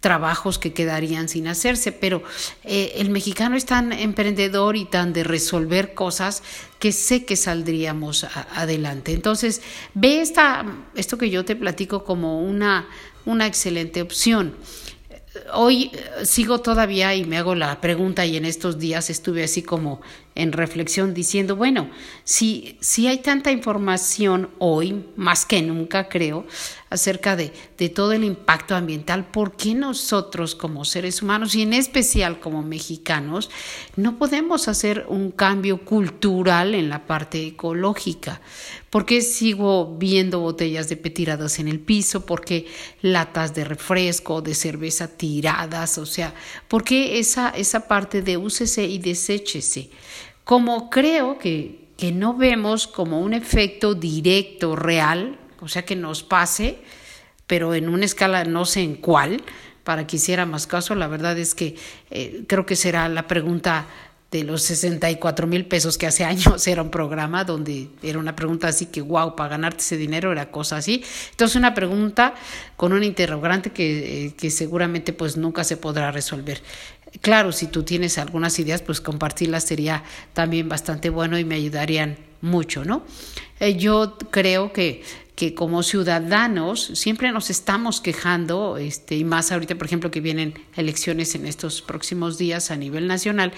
trabajos 0.00 0.58
que 0.58 0.72
quedarían 0.72 1.28
sin 1.28 1.46
hacerse, 1.46 1.92
pero 1.92 2.24
eh, 2.64 2.94
el 2.96 3.10
mexicano 3.10 3.56
es 3.56 3.64
tan 3.64 3.92
emprendedor 3.92 4.76
y 4.76 4.84
tan 4.84 5.12
de 5.12 5.22
resolver 5.22 5.94
cosas 5.94 6.42
que 6.80 6.90
sé 6.90 7.24
que 7.24 7.36
saldríamos 7.36 8.24
adelante. 8.56 9.12
Entonces, 9.12 9.62
ve 9.94 10.20
esta, 10.20 10.66
esto 10.96 11.18
que 11.18 11.30
yo 11.30 11.44
te 11.44 11.54
platico 11.54 12.02
como 12.02 12.42
una, 12.42 12.88
una 13.24 13.46
excelente 13.46 14.02
opción 14.02 14.56
hoy 15.52 15.90
eh, 15.92 16.24
sigo 16.24 16.60
todavía 16.60 17.14
y 17.14 17.24
me 17.24 17.38
hago 17.38 17.54
la 17.54 17.80
pregunta 17.80 18.26
y 18.26 18.36
en 18.36 18.44
estos 18.44 18.78
días 18.78 19.10
estuve 19.10 19.44
así 19.44 19.62
como 19.62 20.00
en 20.34 20.52
reflexión 20.52 21.14
diciendo, 21.14 21.56
bueno, 21.56 21.90
si, 22.24 22.76
si 22.80 23.06
hay 23.06 23.18
tanta 23.18 23.50
información 23.50 24.50
hoy, 24.58 25.04
más 25.16 25.44
que 25.44 25.62
nunca 25.62 26.08
creo, 26.08 26.46
acerca 26.92 27.36
de, 27.36 27.52
de 27.78 27.88
todo 27.88 28.12
el 28.12 28.24
impacto 28.24 28.74
ambiental, 28.74 29.26
¿por 29.26 29.56
qué 29.56 29.74
nosotros 29.74 30.54
como 30.54 30.84
seres 30.84 31.22
humanos 31.22 31.54
y 31.54 31.62
en 31.62 31.72
especial 31.72 32.40
como 32.40 32.62
mexicanos 32.62 33.50
no 33.96 34.18
podemos 34.18 34.68
hacer 34.68 35.06
un 35.08 35.30
cambio 35.30 35.84
cultural 35.84 36.74
en 36.74 36.88
la 36.88 37.06
parte 37.06 37.46
ecológica? 37.46 38.40
¿Por 38.90 39.06
qué 39.06 39.22
sigo 39.22 39.96
viendo 39.96 40.40
botellas 40.40 40.88
de 40.88 40.96
tiradas 40.96 41.58
en 41.58 41.68
el 41.68 41.80
piso? 41.80 42.26
¿Por 42.26 42.44
qué 42.44 42.66
latas 43.00 43.54
de 43.54 43.64
refresco, 43.64 44.42
de 44.42 44.54
cerveza 44.54 45.08
tiradas? 45.08 45.98
O 45.98 46.06
sea, 46.06 46.34
¿por 46.68 46.84
qué 46.84 47.18
esa, 47.18 47.50
esa 47.50 47.88
parte 47.88 48.22
de 48.22 48.36
úsese 48.36 48.84
y 48.84 48.98
deséchese? 48.98 49.90
Como 50.44 50.90
creo 50.90 51.38
que, 51.38 51.88
que 51.96 52.12
no 52.12 52.34
vemos 52.36 52.86
como 52.86 53.20
un 53.20 53.32
efecto 53.32 53.94
directo, 53.94 54.76
real, 54.76 55.38
o 55.62 55.68
sea, 55.68 55.84
que 55.84 55.96
nos 55.96 56.22
pase, 56.22 56.78
pero 57.46 57.74
en 57.74 57.88
una 57.88 58.04
escala 58.04 58.44
no 58.44 58.64
sé 58.64 58.82
en 58.82 58.96
cuál, 58.96 59.42
para 59.84 60.06
que 60.06 60.16
hiciera 60.16 60.44
más 60.44 60.66
caso, 60.66 60.94
la 60.94 61.06
verdad 61.06 61.38
es 61.38 61.54
que 61.54 61.76
eh, 62.10 62.44
creo 62.46 62.66
que 62.66 62.76
será 62.76 63.08
la 63.08 63.26
pregunta 63.26 63.86
de 64.32 64.44
los 64.44 64.62
64 64.62 65.46
mil 65.46 65.66
pesos 65.66 65.98
que 65.98 66.06
hace 66.06 66.24
años 66.24 66.66
era 66.66 66.82
un 66.82 66.90
programa 66.90 67.44
donde 67.44 67.90
era 68.02 68.18
una 68.18 68.34
pregunta 68.34 68.68
así 68.68 68.86
que 68.86 69.02
wow, 69.02 69.36
para 69.36 69.50
ganarte 69.50 69.82
ese 69.82 69.96
dinero 69.96 70.32
era 70.32 70.50
cosa 70.50 70.78
así. 70.78 71.04
Entonces 71.30 71.56
una 71.56 71.74
pregunta 71.74 72.34
con 72.76 72.92
un 72.92 73.04
interrogante 73.04 73.70
que, 73.70 74.26
eh, 74.26 74.34
que 74.34 74.50
seguramente 74.50 75.12
pues 75.12 75.36
nunca 75.36 75.62
se 75.62 75.76
podrá 75.76 76.10
resolver. 76.10 76.60
Claro, 77.20 77.52
si 77.52 77.66
tú 77.66 77.82
tienes 77.82 78.16
algunas 78.16 78.58
ideas, 78.58 78.80
pues 78.80 79.02
compartirlas 79.02 79.64
sería 79.64 80.02
también 80.32 80.68
bastante 80.68 81.10
bueno 81.10 81.38
y 81.38 81.44
me 81.44 81.56
ayudarían 81.56 82.16
mucho, 82.40 82.84
¿no? 82.84 83.04
Eh, 83.60 83.76
yo 83.76 84.18
creo 84.30 84.72
que 84.72 85.02
que 85.42 85.54
como 85.54 85.82
ciudadanos 85.82 86.92
siempre 86.94 87.32
nos 87.32 87.50
estamos 87.50 88.00
quejando, 88.00 88.76
este, 88.76 89.16
y 89.16 89.24
más 89.24 89.50
ahorita, 89.50 89.74
por 89.74 89.88
ejemplo, 89.88 90.08
que 90.08 90.20
vienen 90.20 90.54
elecciones 90.76 91.34
en 91.34 91.46
estos 91.46 91.82
próximos 91.82 92.38
días 92.38 92.70
a 92.70 92.76
nivel 92.76 93.08
nacional, 93.08 93.52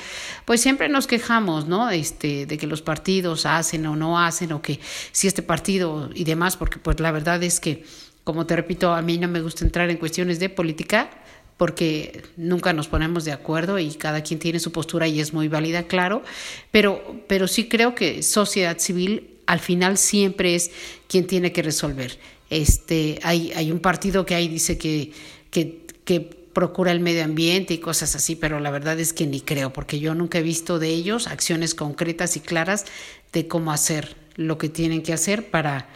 pues 0.47 0.63
siempre 0.63 0.89
nos 0.89 1.07
quejamos, 1.07 1.69
¿no? 1.69 1.91
Este, 1.91 2.47
de 2.47 2.57
que 2.57 2.67
los 2.67 2.81
partidos 2.81 3.45
hacen 3.45 3.85
o 3.85 3.97
no 3.97 4.19
hacen, 4.19 4.53
o 4.53 4.63
que 4.63 4.81
si 5.13 5.27
este 5.27 5.43
partido 5.43 6.09
y 6.15 6.25
demás, 6.25 6.57
porque 6.57 6.79
pues 6.79 7.01
la 7.01 7.13
verdad 7.13 7.43
es 7.43 7.61
que, 7.61 7.85
como 8.25 8.47
te 8.47 8.57
repito, 8.57 8.95
a 8.95 9.03
mí 9.03 9.19
no 9.19 9.29
me 9.29 9.43
gusta 9.43 9.63
entrar 9.63 9.91
en 9.91 9.99
cuestiones 9.99 10.41
de 10.41 10.49
política, 10.49 11.11
porque 11.59 12.23
nunca 12.39 12.73
nos 12.73 12.89
ponemos 12.89 13.27
de 13.27 13.33
acuerdo 13.33 13.79
y 13.79 13.93
cada 13.93 14.23
quien 14.23 14.41
tiene 14.41 14.59
su 14.59 14.73
postura 14.73 15.07
y 15.07 15.21
es 15.21 15.35
muy 15.35 15.49
válida, 15.49 15.83
claro, 15.83 16.23
pero, 16.71 17.23
pero 17.29 17.47
sí 17.47 17.69
creo 17.69 17.95
que 17.95 18.23
sociedad 18.23 18.79
civil 18.79 19.34
al 19.47 19.61
final 19.61 19.99
siempre 19.99 20.55
es 20.55 20.71
quien 21.09 21.27
tiene 21.27 21.53
que 21.53 21.63
resolver. 21.63 22.19
Este, 22.51 23.19
hay, 23.23 23.53
hay 23.53 23.73
un 23.73 23.81
partido 23.81 24.25
que 24.27 24.35
ahí 24.35 24.49
dice 24.49 24.79
que, 24.79 25.13
que, 25.51 25.87
que 26.05 26.21
procura 26.21 26.93
el 26.93 27.01
medio 27.01 27.25
ambiente 27.25 27.75
y 27.75 27.79
cosas 27.79 28.15
así, 28.15 28.37
pero 28.37 28.61
la 28.61 28.71
verdad 28.71 28.99
es 28.99 29.13
que 29.13 29.27
ni 29.27 29.41
creo, 29.41 29.73
porque 29.73 29.99
yo 29.99 30.15
nunca 30.15 30.39
he 30.39 30.43
visto 30.43 30.79
de 30.79 30.89
ellos 30.89 31.27
acciones 31.27 31.75
concretas 31.75 32.37
y 32.37 32.41
claras 32.41 32.87
de 33.33 33.49
cómo 33.49 33.73
hacer 33.73 34.17
lo 34.37 34.57
que 34.57 34.69
tienen 34.69 35.03
que 35.03 35.13
hacer 35.13 35.51
para, 35.51 35.89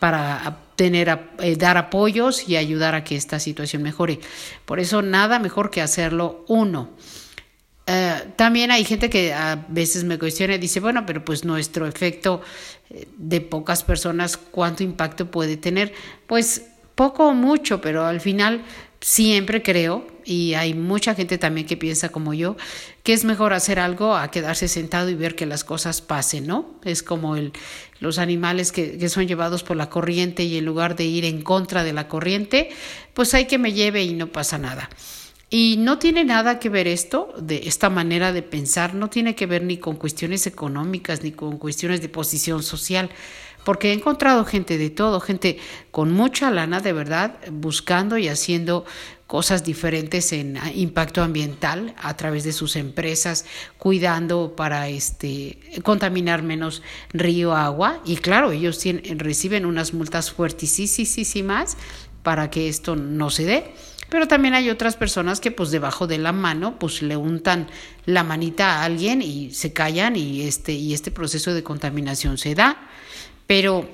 para 0.00 0.64
tener, 0.76 1.20
eh, 1.38 1.56
dar 1.56 1.76
apoyos 1.76 2.48
y 2.48 2.56
ayudar 2.56 2.94
a 2.94 3.04
que 3.04 3.16
esta 3.16 3.38
situación 3.38 3.82
mejore. 3.82 4.20
Por 4.64 4.80
eso 4.80 5.00
nada 5.02 5.38
mejor 5.38 5.70
que 5.70 5.80
hacerlo 5.80 6.44
uno. 6.48 6.90
Eh, 7.86 8.22
también 8.36 8.70
hay 8.70 8.84
gente 8.84 9.10
que 9.10 9.32
a 9.32 9.66
veces 9.68 10.04
me 10.04 10.18
cuestiona 10.18 10.54
y 10.54 10.58
dice, 10.58 10.80
bueno, 10.80 11.04
pero 11.06 11.24
pues 11.24 11.44
nuestro 11.44 11.86
efecto 11.86 12.40
de 13.16 13.40
pocas 13.40 13.84
personas, 13.84 14.36
¿cuánto 14.36 14.82
impacto 14.82 15.30
puede 15.30 15.56
tener? 15.56 15.92
Pues 16.26 16.66
poco 16.94 17.28
o 17.28 17.34
mucho, 17.34 17.80
pero 17.80 18.04
al 18.04 18.20
final 18.20 18.62
siempre 19.00 19.62
creo, 19.62 20.06
y 20.24 20.54
hay 20.54 20.74
mucha 20.74 21.14
gente 21.14 21.38
también 21.38 21.66
que 21.66 21.76
piensa 21.76 22.10
como 22.10 22.34
yo, 22.34 22.56
que 23.02 23.12
es 23.12 23.24
mejor 23.24 23.52
hacer 23.52 23.78
algo 23.78 24.14
a 24.16 24.30
quedarse 24.30 24.68
sentado 24.68 25.08
y 25.08 25.14
ver 25.14 25.34
que 25.34 25.46
las 25.46 25.64
cosas 25.64 26.02
pasen, 26.02 26.46
¿no? 26.46 26.78
Es 26.84 27.02
como 27.02 27.36
el, 27.36 27.52
los 28.00 28.18
animales 28.18 28.72
que, 28.72 28.98
que 28.98 29.08
son 29.08 29.26
llevados 29.26 29.62
por 29.62 29.76
la 29.76 29.88
corriente 29.88 30.42
y 30.42 30.58
en 30.58 30.66
lugar 30.66 30.96
de 30.96 31.04
ir 31.04 31.24
en 31.24 31.42
contra 31.42 31.84
de 31.84 31.94
la 31.94 32.08
corriente, 32.08 32.68
pues 33.14 33.32
hay 33.32 33.46
que 33.46 33.58
me 33.58 33.72
lleve 33.72 34.02
y 34.02 34.12
no 34.12 34.26
pasa 34.26 34.58
nada. 34.58 34.90
Y 35.52 35.78
no 35.78 35.98
tiene 35.98 36.24
nada 36.24 36.60
que 36.60 36.68
ver 36.68 36.86
esto, 36.86 37.34
de 37.36 37.62
esta 37.64 37.90
manera 37.90 38.32
de 38.32 38.42
pensar, 38.42 38.94
no 38.94 39.10
tiene 39.10 39.34
que 39.34 39.46
ver 39.46 39.64
ni 39.64 39.78
con 39.78 39.96
cuestiones 39.96 40.46
económicas 40.46 41.24
ni 41.24 41.32
con 41.32 41.58
cuestiones 41.58 42.00
de 42.00 42.08
posición 42.08 42.62
social, 42.62 43.10
porque 43.64 43.90
he 43.90 43.92
encontrado 43.92 44.44
gente 44.44 44.78
de 44.78 44.90
todo, 44.90 45.18
gente 45.18 45.58
con 45.90 46.12
mucha 46.12 46.52
lana 46.52 46.78
de 46.78 46.92
verdad, 46.92 47.38
buscando 47.50 48.16
y 48.16 48.28
haciendo 48.28 48.84
cosas 49.26 49.64
diferentes 49.64 50.32
en 50.32 50.56
impacto 50.74 51.20
ambiental 51.20 51.96
a 51.98 52.16
través 52.16 52.44
de 52.44 52.52
sus 52.52 52.76
empresas, 52.76 53.44
cuidando 53.76 54.54
para 54.54 54.88
este 54.88 55.58
contaminar 55.82 56.44
menos 56.44 56.80
río, 57.12 57.56
agua 57.56 58.00
y 58.04 58.16
claro, 58.18 58.52
ellos 58.52 58.78
tienen, 58.78 59.18
reciben 59.18 59.66
unas 59.66 59.94
multas 59.94 60.30
fuertísimas 60.30 61.76
para 62.22 62.50
que 62.50 62.68
esto 62.68 62.94
no 62.94 63.30
se 63.30 63.44
dé. 63.44 63.74
Pero 64.10 64.26
también 64.26 64.54
hay 64.54 64.68
otras 64.70 64.96
personas 64.96 65.40
que 65.40 65.50
pues 65.50 65.70
debajo 65.70 66.06
de 66.06 66.18
la 66.18 66.32
mano 66.32 66.78
pues 66.78 67.00
le 67.00 67.16
untan 67.16 67.68
la 68.06 68.24
manita 68.24 68.76
a 68.76 68.84
alguien 68.84 69.22
y 69.22 69.52
se 69.52 69.72
callan 69.72 70.16
y 70.16 70.42
este, 70.42 70.72
y 70.72 70.92
este 70.92 71.10
proceso 71.10 71.54
de 71.54 71.62
contaminación 71.62 72.36
se 72.36 72.54
da. 72.54 72.76
Pero 73.46 73.88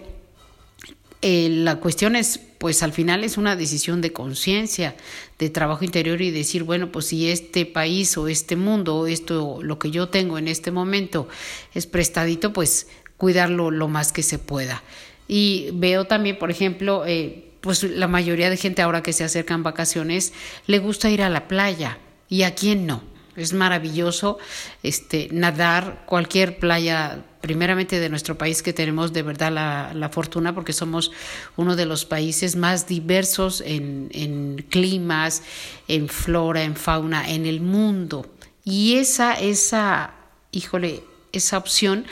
eh, 1.23 1.49
la 1.51 1.77
cuestión 1.77 2.17
es, 2.17 2.39
pues 2.59 2.83
al 2.83 2.93
final 2.93 3.25
es 3.25 3.37
una 3.37 3.57
decisión 3.57 4.01
de 4.01 4.13
conciencia, 4.13 4.97
de 5.39 5.51
trabajo 5.51 5.85
interior 5.85 6.21
y 6.23 6.31
decir, 6.31 6.63
bueno, 6.63 6.93
pues 6.93 7.07
si 7.07 7.29
este 7.31 7.67
país 7.67 8.17
o 8.17 8.29
este 8.29 8.57
mundo 8.57 8.97
o 8.97 9.07
esto, 9.07 9.59
lo 9.63 9.79
que 9.79 9.91
yo 9.91 10.09
tengo 10.09 10.39
en 10.39 10.49
este 10.49 10.71
momento 10.71 11.29
es 11.75 11.87
prestadito, 11.87 12.53
pues 12.53 12.89
cuidarlo 13.17 13.71
lo 13.71 13.89
más 13.89 14.13
que 14.13 14.23
se 14.23 14.39
pueda. 14.39 14.83
Y 15.29 15.71
veo 15.73 16.07
también, 16.07 16.39
por 16.39 16.51
ejemplo, 16.51 17.05
eh, 17.07 17.46
pues 17.61 17.83
la 17.83 18.09
mayoría 18.09 18.51
de 18.51 18.57
gente 18.57 18.83
ahora 18.83 19.03
que 19.03 19.13
se 19.13 19.25
acercan 19.25 19.63
vacaciones 19.63 20.33
le 20.67 20.79
gusta 20.79 21.11
ir 21.11 21.23
a 21.23 21.31
la 21.31 21.49
playa 21.49 21.99
y 22.29 22.43
a 22.43 22.55
quién 22.55 22.87
no. 22.87 23.03
es 23.37 23.53
maravilloso 23.53 24.39
este, 24.83 25.29
nadar 25.31 26.05
cualquier 26.07 26.59
playa, 26.59 27.25
primeramente 27.41 28.01
de 28.01 28.09
nuestro 28.09 28.39
país, 28.39 28.63
que 28.63 28.73
tenemos 28.73 29.13
de 29.13 29.23
verdad 29.23 29.53
la, 29.53 29.93
la 29.95 30.09
fortuna 30.09 30.55
porque 30.55 30.73
somos 30.73 31.13
uno 31.57 31.77
de 31.77 31.87
los 31.87 32.05
países 32.05 32.57
más 32.57 32.87
diversos 32.87 33.63
en, 33.65 34.09
en 34.13 34.65
climas, 34.71 35.43
en 35.87 36.09
flora, 36.09 36.63
en 36.65 36.77
fauna, 36.77 37.31
en 37.31 37.47
el 37.47 37.61
mundo. 37.61 38.27
Y 38.65 38.97
esa, 38.97 39.35
esa, 39.35 40.15
híjole, 40.51 41.05
esa 41.33 41.59
opción 41.59 42.07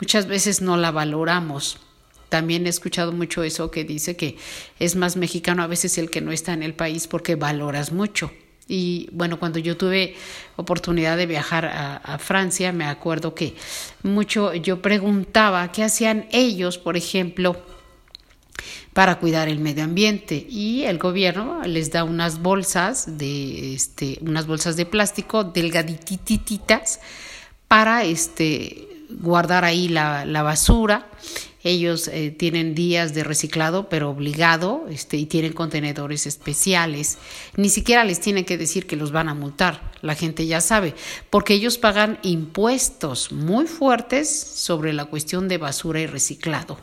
muchas 0.00 0.26
veces 0.26 0.62
no 0.62 0.76
la 0.76 0.90
valoramos. 0.90 1.78
También 2.30 2.66
he 2.66 2.70
escuchado 2.70 3.12
mucho 3.12 3.42
eso 3.42 3.70
que 3.70 3.84
dice 3.84 4.16
que 4.16 4.36
es 4.78 4.96
más 4.96 5.16
mexicano 5.16 5.62
a 5.62 5.66
veces 5.66 5.98
el 5.98 6.10
que 6.10 6.20
no 6.20 6.32
está 6.32 6.54
en 6.54 6.62
el 6.62 6.74
país 6.74 7.06
porque 7.08 7.34
valoras 7.34 7.92
mucho. 7.92 8.30
Y 8.68 9.08
bueno, 9.10 9.40
cuando 9.40 9.58
yo 9.58 9.76
tuve 9.76 10.14
oportunidad 10.54 11.16
de 11.16 11.26
viajar 11.26 11.66
a, 11.66 12.18
Francia, 12.18 12.70
me 12.70 12.84
acuerdo 12.84 13.34
que 13.34 13.56
mucho 14.04 14.54
yo 14.54 14.80
preguntaba 14.80 15.72
qué 15.72 15.82
hacían 15.82 16.28
ellos, 16.30 16.78
por 16.78 16.96
ejemplo, 16.96 17.60
para 18.92 19.18
cuidar 19.18 19.48
el 19.48 19.58
medio 19.58 19.82
ambiente 19.82 20.46
y 20.48 20.84
el 20.84 20.98
gobierno 20.98 21.62
les 21.64 21.90
da 21.90 22.04
unas 22.04 22.42
bolsas 22.42 23.18
de 23.18 23.74
este 23.74 24.18
unas 24.20 24.46
bolsas 24.46 24.76
de 24.76 24.86
plástico 24.86 25.42
delgadititas 25.42 27.00
para 27.66 28.04
este 28.04 28.88
guardar 29.10 29.64
ahí 29.64 29.88
la, 29.88 30.24
la 30.24 30.42
basura 30.42 31.08
ellos 31.62 32.08
eh, 32.08 32.30
tienen 32.30 32.74
días 32.74 33.12
de 33.14 33.22
reciclado, 33.22 33.88
pero 33.88 34.10
obligado, 34.10 34.86
este, 34.88 35.18
y 35.18 35.26
tienen 35.26 35.52
contenedores 35.52 36.26
especiales. 36.26 37.18
Ni 37.56 37.68
siquiera 37.68 38.04
les 38.04 38.20
tienen 38.20 38.44
que 38.44 38.56
decir 38.56 38.86
que 38.86 38.96
los 38.96 39.12
van 39.12 39.28
a 39.28 39.34
multar. 39.34 39.92
La 40.00 40.14
gente 40.14 40.46
ya 40.46 40.60
sabe, 40.60 40.94
porque 41.28 41.54
ellos 41.54 41.76
pagan 41.76 42.18
impuestos 42.22 43.30
muy 43.32 43.66
fuertes 43.66 44.30
sobre 44.30 44.92
la 44.92 45.04
cuestión 45.04 45.48
de 45.48 45.58
basura 45.58 46.00
y 46.00 46.06
reciclado. 46.06 46.78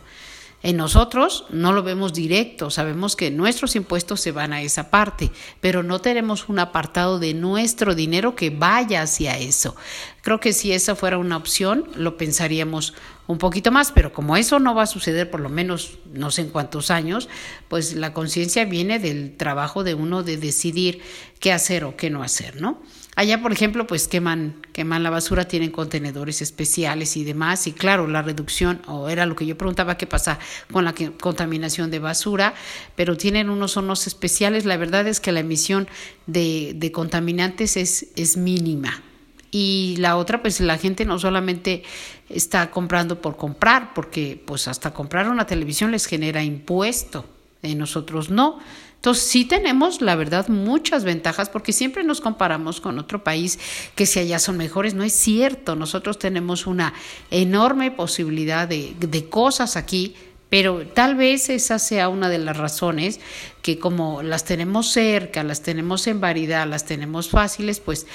En 0.68 0.76
nosotros 0.76 1.46
no 1.50 1.72
lo 1.72 1.82
vemos 1.82 2.12
directo, 2.12 2.70
sabemos 2.70 3.16
que 3.16 3.32
nuestros 3.32 3.78
impuestos 3.78 4.20
se 4.20 4.34
van 4.34 4.52
a 4.52 4.62
esa 4.62 4.92
parte, 4.92 5.32
pero 5.62 5.82
no 5.82 6.00
tenemos 6.00 6.50
un 6.50 6.60
apartado 6.60 7.20
de 7.20 7.34
nuestro 7.34 7.96
dinero 7.96 8.36
que 8.36 8.50
vaya 8.50 9.02
hacia 9.02 9.38
eso. 9.38 9.78
Creo 10.22 10.42
que 10.42 10.52
si 10.52 10.74
esa 10.74 10.98
fuera 10.98 11.20
una 11.20 11.38
opción, 11.38 11.86
lo 11.96 12.18
pensaríamos 12.18 12.94
un 13.28 13.38
poquito 13.38 13.72
más, 13.72 13.94
pero 13.94 14.12
como 14.12 14.36
eso 14.36 14.60
no 14.60 14.76
va 14.76 14.84
a 14.84 14.88
suceder 14.88 15.32
por 15.32 15.40
lo 15.40 15.48
menos 15.48 16.00
no 16.12 16.32
sé 16.32 16.42
en 16.42 16.50
cuántos 16.50 16.92
años, 16.92 17.30
pues 17.70 17.94
la 17.94 18.12
conciencia 18.12 18.66
viene 18.66 19.00
del 19.00 19.38
trabajo 19.38 19.86
de 19.86 19.94
uno 19.94 20.22
de 20.22 20.36
decidir 20.36 21.00
qué 21.40 21.54
hacer 21.54 21.86
o 21.86 21.96
qué 21.96 22.10
no 22.10 22.24
hacer, 22.24 22.60
¿no? 22.60 22.82
Allá, 23.18 23.42
por 23.42 23.52
ejemplo, 23.52 23.88
pues 23.88 24.08
queman, 24.08 24.62
queman 24.74 25.02
la 25.02 25.10
basura, 25.10 25.48
tienen 25.48 25.72
contenedores 25.72 26.44
especiales 26.44 27.18
y 27.18 27.24
demás. 27.24 27.66
Y 27.66 27.72
claro, 27.72 28.06
la 28.06 28.22
reducción, 28.22 28.80
o 28.86 29.10
era 29.10 29.26
lo 29.26 29.36
que 29.36 29.48
yo 29.48 29.58
preguntaba, 29.58 29.98
qué 29.98 30.06
pasa 30.06 30.38
con 30.72 30.86
la 30.86 30.94
contaminación 31.20 31.90
de 31.90 31.98
basura, 31.98 32.54
pero 32.96 33.18
tienen 33.18 33.50
unos 33.50 33.76
hornos 33.76 34.06
especiales. 34.06 34.66
La 34.66 34.78
verdad 34.78 35.08
es 35.08 35.20
que 35.20 35.32
la 35.32 35.40
emisión 35.40 35.88
de, 36.28 36.74
de 36.76 36.92
contaminantes 36.92 37.76
es, 37.76 38.10
es 38.16 38.38
mínima. 38.38 39.02
Y 39.50 39.96
la 39.98 40.16
otra, 40.16 40.44
pues 40.44 40.60
la 40.60 40.78
gente 40.78 41.04
no 41.04 41.18
solamente 41.18 41.82
está 42.30 42.70
comprando 42.70 43.20
por 43.20 43.36
comprar, 43.36 43.96
porque 43.96 44.40
pues 44.46 44.68
hasta 44.68 44.94
comprar 44.94 45.28
una 45.28 45.48
televisión 45.48 45.90
les 45.90 46.06
genera 46.06 46.44
impuesto, 46.44 47.26
y 47.64 47.74
nosotros 47.74 48.30
no. 48.30 48.60
Entonces 48.98 49.24
sí 49.24 49.46
tenemos, 49.46 50.02
la 50.02 50.16
verdad, 50.16 50.48
muchas 50.50 51.04
ventajas 51.04 51.50
porque 51.50 51.72
siempre 51.72 52.04
nos 52.04 52.20
comparamos 52.20 52.82
con 52.82 53.00
otro 53.00 53.24
país 53.24 53.58
que 53.96 54.06
si 54.06 54.20
allá 54.20 54.40
son 54.40 54.58
mejores. 54.58 54.94
No 54.94 55.04
es 55.04 55.14
cierto, 55.14 55.76
nosotros 55.76 56.20
tenemos 56.20 56.68
una 56.68 56.94
enorme 57.32 57.92
posibilidad 57.92 58.68
de, 58.68 58.96
de 59.00 59.30
cosas 59.30 59.78
aquí 59.78 60.16
pero 60.50 60.88
tal 60.88 61.16
vez 61.16 61.50
esa 61.50 61.78
sea 61.78 62.08
una 62.08 62.30
de 62.30 62.38
las 62.38 62.56
razones 62.56 63.20
que 63.62 63.80
como 63.80 64.22
las 64.24 64.46
tenemos 64.46 64.88
cerca, 64.88 65.44
las 65.44 65.62
tenemos 65.62 66.08
en 66.08 66.22
variedad, 66.22 66.66
las 66.66 66.86
tenemos 66.86 67.30
fáciles, 67.30 67.82
pues 67.82 68.08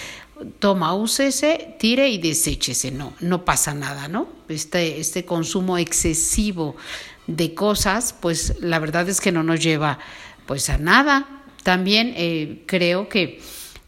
toma, 0.59 0.94
úsese, 0.94 1.76
tire 1.78 2.09
y 2.09 2.18
deséchese, 2.18 2.90
no, 2.90 3.12
no 3.20 3.44
pasa 3.44 3.74
nada, 3.74 4.09
¿no? 4.09 4.28
Este, 4.48 4.98
este 4.98 5.26
consumo 5.26 5.76
excesivo 5.76 6.74
de 7.26 7.54
cosas, 7.54 8.14
pues 8.18 8.54
la 8.61 8.78
verdad 8.78 9.09
es 9.09 9.20
que 9.20 9.30
no 9.30 9.42
nos 9.42 9.61
lleva 9.61 9.98
pues 10.46 10.70
a 10.70 10.78
nada. 10.78 11.42
También 11.62 12.14
eh, 12.16 12.62
creo 12.66 13.09
que 13.09 13.40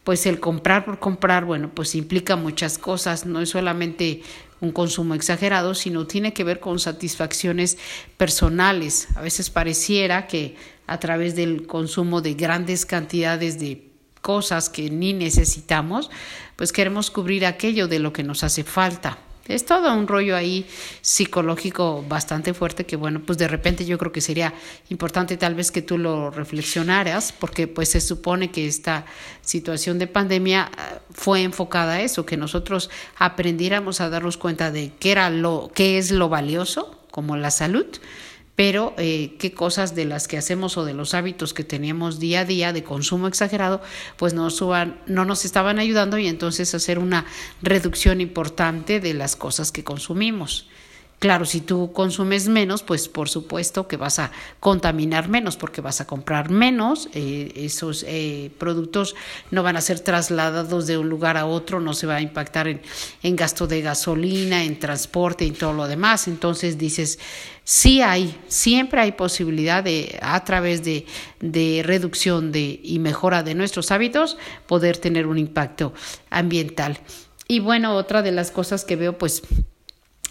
pues 0.04 0.26
el 0.26 0.38
comprar 0.38 0.84
por 0.84 0.98
comprar, 0.98 1.44
bueno, 1.46 1.70
pues 1.74 1.94
implica 1.94 2.36
muchas 2.36 2.76
cosas, 2.76 3.24
no 3.24 3.40
es 3.40 3.48
solamente 3.48 4.22
un 4.60 4.70
consumo 4.70 5.14
exagerado, 5.14 5.74
sino 5.74 6.06
tiene 6.06 6.32
que 6.32 6.44
ver 6.44 6.60
con 6.60 6.78
satisfacciones 6.78 7.78
personales. 8.16 9.08
A 9.14 9.22
veces 9.22 9.50
pareciera 9.50 10.26
que 10.26 10.56
a 10.86 11.00
través 11.00 11.34
del 11.34 11.66
consumo 11.66 12.20
de 12.20 12.34
grandes 12.34 12.84
cantidades 12.84 13.58
de 13.58 13.88
cosas 14.20 14.68
que 14.68 14.90
ni 14.90 15.12
necesitamos, 15.12 16.10
pues 16.56 16.72
queremos 16.72 17.10
cubrir 17.10 17.46
aquello 17.46 17.88
de 17.88 17.98
lo 17.98 18.12
que 18.12 18.22
nos 18.22 18.44
hace 18.44 18.64
falta. 18.64 19.18
Es 19.46 19.66
todo 19.66 19.92
un 19.92 20.08
rollo 20.08 20.36
ahí 20.36 20.66
psicológico 21.02 22.02
bastante 22.08 22.54
fuerte 22.54 22.86
que 22.86 22.96
bueno, 22.96 23.20
pues 23.20 23.36
de 23.36 23.46
repente 23.46 23.84
yo 23.84 23.98
creo 23.98 24.10
que 24.10 24.22
sería 24.22 24.54
importante 24.88 25.36
tal 25.36 25.54
vez 25.54 25.70
que 25.70 25.82
tú 25.82 25.98
lo 25.98 26.30
reflexionaras 26.30 27.32
porque 27.32 27.68
pues 27.68 27.90
se 27.90 28.00
supone 28.00 28.50
que 28.50 28.66
esta 28.66 29.04
situación 29.42 29.98
de 29.98 30.06
pandemia 30.06 30.70
eh, 30.72 30.98
fue 31.10 31.42
enfocada 31.42 31.94
a 31.94 32.02
eso, 32.02 32.24
que 32.24 32.38
nosotros 32.38 32.88
aprendiéramos 33.16 34.00
a 34.00 34.08
darnos 34.08 34.38
cuenta 34.38 34.70
de 34.70 34.92
qué 34.98 35.12
era 35.12 35.28
lo 35.28 35.70
qué 35.74 35.98
es 35.98 36.10
lo 36.10 36.30
valioso 36.30 36.98
como 37.10 37.36
la 37.36 37.50
salud 37.50 37.86
pero 38.56 38.94
eh, 38.98 39.34
qué 39.38 39.52
cosas 39.52 39.94
de 39.94 40.04
las 40.04 40.28
que 40.28 40.38
hacemos 40.38 40.76
o 40.76 40.84
de 40.84 40.94
los 40.94 41.14
hábitos 41.14 41.54
que 41.54 41.64
teníamos 41.64 42.20
día 42.20 42.40
a 42.40 42.44
día 42.44 42.72
de 42.72 42.84
consumo 42.84 43.26
exagerado, 43.26 43.80
pues 44.16 44.34
no, 44.34 44.48
suban, 44.50 45.00
no 45.06 45.24
nos 45.24 45.44
estaban 45.44 45.78
ayudando 45.78 46.18
y 46.18 46.28
entonces 46.28 46.74
hacer 46.74 46.98
una 46.98 47.26
reducción 47.62 48.20
importante 48.20 49.00
de 49.00 49.14
las 49.14 49.34
cosas 49.36 49.72
que 49.72 49.84
consumimos. 49.84 50.68
Claro, 51.24 51.46
si 51.46 51.62
tú 51.62 51.90
consumes 51.90 52.48
menos, 52.48 52.82
pues 52.82 53.08
por 53.08 53.30
supuesto 53.30 53.88
que 53.88 53.96
vas 53.96 54.18
a 54.18 54.30
contaminar 54.60 55.30
menos 55.30 55.56
porque 55.56 55.80
vas 55.80 56.02
a 56.02 56.06
comprar 56.06 56.50
menos, 56.50 57.08
eh, 57.14 57.50
esos 57.56 58.04
eh, 58.06 58.50
productos 58.58 59.14
no 59.50 59.62
van 59.62 59.78
a 59.78 59.80
ser 59.80 60.00
trasladados 60.00 60.86
de 60.86 60.98
un 60.98 61.08
lugar 61.08 61.38
a 61.38 61.46
otro, 61.46 61.80
no 61.80 61.94
se 61.94 62.06
va 62.06 62.16
a 62.16 62.20
impactar 62.20 62.68
en, 62.68 62.82
en 63.22 63.36
gasto 63.36 63.66
de 63.66 63.80
gasolina, 63.80 64.64
en 64.64 64.78
transporte 64.78 65.46
y 65.46 65.52
todo 65.52 65.72
lo 65.72 65.88
demás. 65.88 66.28
Entonces 66.28 66.76
dices, 66.76 67.18
sí 67.64 68.02
hay, 68.02 68.38
siempre 68.46 69.00
hay 69.00 69.12
posibilidad 69.12 69.82
de, 69.82 70.18
a 70.20 70.44
través 70.44 70.84
de, 70.84 71.06
de 71.40 71.80
reducción 71.86 72.52
de, 72.52 72.80
y 72.82 72.98
mejora 72.98 73.42
de 73.42 73.54
nuestros 73.54 73.90
hábitos, 73.92 74.36
poder 74.66 74.98
tener 74.98 75.26
un 75.26 75.38
impacto 75.38 75.94
ambiental. 76.28 76.98
Y 77.48 77.60
bueno, 77.60 77.94
otra 77.96 78.20
de 78.20 78.32
las 78.32 78.50
cosas 78.50 78.84
que 78.84 78.96
veo, 78.96 79.16
pues 79.16 79.42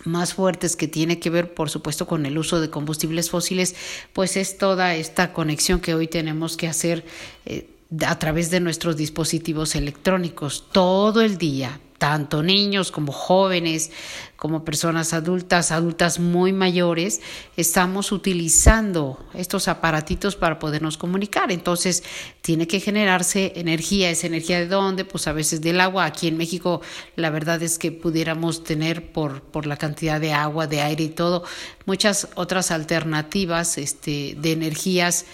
más 0.06 0.34
fuertes 0.34 0.76
que 0.76 0.88
tiene 0.88 1.20
que 1.20 1.30
ver, 1.30 1.54
por 1.54 1.70
supuesto, 1.70 2.08
con 2.08 2.26
el 2.26 2.38
uso 2.38 2.62
de 2.62 2.70
combustibles 2.70 3.30
fósiles, 3.30 3.76
pues 4.14 4.38
es 4.38 4.58
toda 4.58 4.96
esta 4.96 5.34
conexión 5.34 5.80
que 5.80 5.96
hoy 5.96 6.08
tenemos 6.08 6.58
que 6.58 6.68
hacer 6.68 7.06
eh, 7.46 7.70
a 8.06 8.18
través 8.20 8.50
de 8.50 8.60
nuestros 8.60 8.98
dispositivos 8.98 9.76
electrónicos. 9.76 10.66
Todo 10.72 11.22
el 11.22 11.38
día, 11.38 11.80
tanto 12.04 12.44
niños 12.44 12.92
como 12.92 13.14
jóvenes, 13.14 13.90
como 14.36 14.66
personas 14.66 15.14
adultas, 15.14 15.72
adultas 15.72 16.20
muy 16.20 16.52
mayores, 16.52 17.22
estamos 17.56 18.12
utilizando 18.12 19.26
estos 19.34 19.70
aparatitos 19.70 20.36
para 20.36 20.60
podernos 20.60 20.98
comunicar. 20.98 21.50
Entonces, 21.50 22.04
tiene 22.42 22.68
que 22.68 22.82
generarse 22.82 23.54
energía. 23.56 24.10
¿Esa 24.10 24.28
energía 24.28 24.60
de 24.60 24.68
dónde? 24.68 25.06
Pues 25.06 25.28
a 25.28 25.32
veces 25.32 25.62
del 25.62 25.80
agua. 25.80 26.04
Aquí 26.04 26.28
en 26.28 26.36
México, 26.36 26.82
la 27.16 27.30
verdad 27.30 27.64
es 27.64 27.80
que 27.80 27.94
pudiéramos 27.94 28.66
tener 28.66 29.14
por, 29.14 29.42
por 29.42 29.66
la 29.66 29.78
cantidad 29.78 30.20
de 30.20 30.34
agua, 30.34 30.68
de 30.68 30.82
aire 30.82 31.06
y 31.06 31.10
todo, 31.10 31.46
muchas 31.86 32.28
otras 32.36 32.72
alternativas 32.72 33.78
este, 33.78 34.36
de 34.38 34.52
energías 34.52 35.26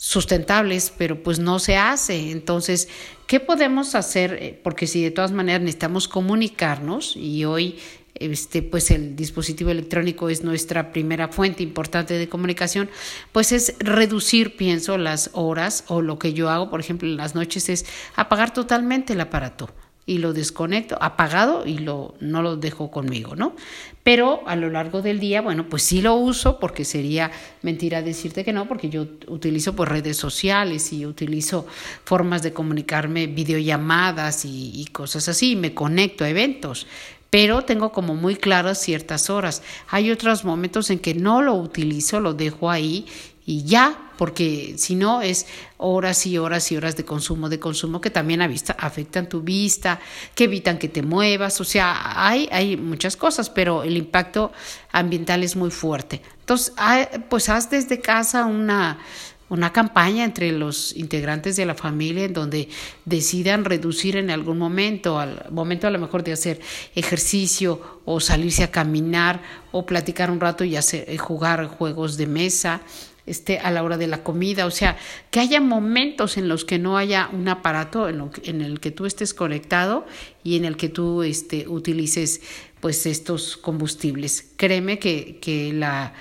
sustentables, 0.00 0.90
pero 0.96 1.22
pues 1.22 1.38
no 1.40 1.58
se 1.58 1.76
hace. 1.76 2.30
Entonces, 2.30 2.88
¿qué 3.26 3.38
podemos 3.38 3.94
hacer? 3.94 4.32
Eh, 4.40 4.58
porque 4.62 4.86
si 4.86 5.02
de 5.02 5.10
todas 5.10 5.30
maneras 5.30 5.60
necesitamos 5.60 6.08
comunicarnos 6.08 7.16
y 7.16 7.44
hoy 7.44 7.78
este, 8.14 8.62
pues 8.62 8.90
el 8.90 9.14
dispositivo 9.14 9.70
electrónico 9.70 10.30
es 10.30 10.42
nuestra 10.42 10.90
primera 10.90 11.28
fuente 11.28 11.62
importante 11.62 12.14
de 12.14 12.30
comunicación, 12.30 12.88
pues 13.32 13.52
es 13.52 13.74
reducir, 13.78 14.56
pienso, 14.56 14.96
las 14.96 15.28
horas 15.34 15.84
o 15.88 16.00
lo 16.00 16.18
que 16.18 16.32
yo 16.32 16.48
hago, 16.48 16.70
por 16.70 16.80
ejemplo, 16.80 17.06
en 17.06 17.18
las 17.18 17.34
noches 17.34 17.68
es 17.68 17.84
apagar 18.16 18.54
totalmente 18.54 19.12
el 19.12 19.20
aparato 19.20 19.68
y 20.10 20.18
lo 20.18 20.32
desconecto, 20.32 20.98
apagado 21.00 21.64
y 21.64 21.78
lo, 21.78 22.16
no 22.18 22.42
lo 22.42 22.56
dejo 22.56 22.90
conmigo, 22.90 23.36
¿no? 23.36 23.54
Pero 24.02 24.42
a 24.44 24.56
lo 24.56 24.68
largo 24.68 25.02
del 25.02 25.20
día, 25.20 25.40
bueno, 25.40 25.68
pues 25.68 25.84
sí 25.84 26.02
lo 26.02 26.16
uso 26.16 26.58
porque 26.58 26.84
sería 26.84 27.30
mentira 27.62 28.02
decirte 28.02 28.44
que 28.44 28.52
no, 28.52 28.66
porque 28.66 28.88
yo 28.88 29.06
utilizo 29.28 29.76
pues 29.76 29.88
redes 29.88 30.16
sociales 30.16 30.92
y 30.92 31.06
utilizo 31.06 31.64
formas 32.02 32.42
de 32.42 32.52
comunicarme, 32.52 33.28
videollamadas 33.28 34.44
y, 34.44 34.72
y 34.74 34.86
cosas 34.86 35.28
así, 35.28 35.52
y 35.52 35.56
me 35.56 35.74
conecto 35.74 36.24
a 36.24 36.28
eventos 36.28 36.88
pero 37.30 37.62
tengo 37.62 37.92
como 37.92 38.16
muy 38.16 38.34
claras 38.34 38.80
ciertas 38.80 39.30
horas. 39.30 39.62
Hay 39.88 40.10
otros 40.10 40.44
momentos 40.44 40.90
en 40.90 40.98
que 40.98 41.14
no 41.14 41.42
lo 41.42 41.54
utilizo, 41.54 42.18
lo 42.18 42.34
dejo 42.34 42.72
ahí 42.72 43.06
y 43.46 43.64
ya, 43.64 44.12
porque 44.18 44.74
si 44.76 44.94
no 44.94 45.22
es 45.22 45.46
horas 45.78 46.26
y 46.26 46.36
horas 46.36 46.70
y 46.70 46.76
horas 46.76 46.96
de 46.96 47.04
consumo, 47.04 47.48
de 47.48 47.58
consumo 47.58 48.00
que 48.00 48.10
también 48.10 48.42
afectan 48.42 49.28
tu 49.28 49.40
vista, 49.40 49.98
que 50.34 50.44
evitan 50.44 50.78
que 50.78 50.88
te 50.88 51.02
muevas, 51.02 51.60
o 51.60 51.64
sea, 51.64 52.26
hay, 52.26 52.48
hay 52.52 52.76
muchas 52.76 53.16
cosas, 53.16 53.48
pero 53.48 53.82
el 53.82 53.96
impacto 53.96 54.52
ambiental 54.92 55.42
es 55.42 55.56
muy 55.56 55.70
fuerte. 55.70 56.20
Entonces, 56.40 56.74
pues 57.28 57.48
haz 57.48 57.70
desde 57.70 58.00
casa 58.00 58.44
una, 58.44 58.98
una 59.50 59.72
campaña 59.72 60.24
entre 60.24 60.52
los 60.52 60.96
integrantes 60.96 61.56
de 61.56 61.66
la 61.66 61.74
familia 61.74 62.24
en 62.24 62.32
donde 62.32 62.68
decidan 63.04 63.64
reducir 63.64 64.16
en 64.16 64.30
algún 64.30 64.58
momento, 64.58 65.18
al 65.18 65.46
momento 65.50 65.88
a 65.88 65.90
lo 65.90 65.98
mejor 65.98 66.22
de 66.22 66.32
hacer 66.32 66.60
ejercicio 66.94 68.00
o 68.04 68.20
salirse 68.20 68.62
a 68.62 68.70
caminar 68.70 69.42
o 69.72 69.84
platicar 69.84 70.30
un 70.30 70.40
rato 70.40 70.62
y 70.62 70.76
hacer, 70.76 71.16
jugar 71.18 71.66
juegos 71.66 72.16
de 72.16 72.26
mesa 72.28 72.80
este, 73.26 73.58
a 73.58 73.70
la 73.70 73.82
hora 73.82 73.96
de 73.96 74.06
la 74.06 74.22
comida, 74.22 74.66
o 74.66 74.70
sea, 74.70 74.96
que 75.30 75.40
haya 75.40 75.60
momentos 75.60 76.36
en 76.36 76.48
los 76.48 76.64
que 76.64 76.78
no 76.78 76.96
haya 76.96 77.28
un 77.32 77.48
aparato 77.48 78.08
en, 78.08 78.30
en 78.44 78.60
el 78.60 78.80
que 78.80 78.90
tú 78.90 79.06
estés 79.06 79.34
conectado 79.34 80.06
y 80.42 80.56
en 80.56 80.64
el 80.64 80.76
que 80.76 80.88
tú 80.88 81.22
este, 81.22 81.68
utilices 81.68 82.40
pues 82.80 83.06
estos 83.06 83.56
combustibles. 83.56 84.52
Créeme 84.56 84.98
que, 84.98 85.38
que 85.40 85.72
la, 85.72 86.14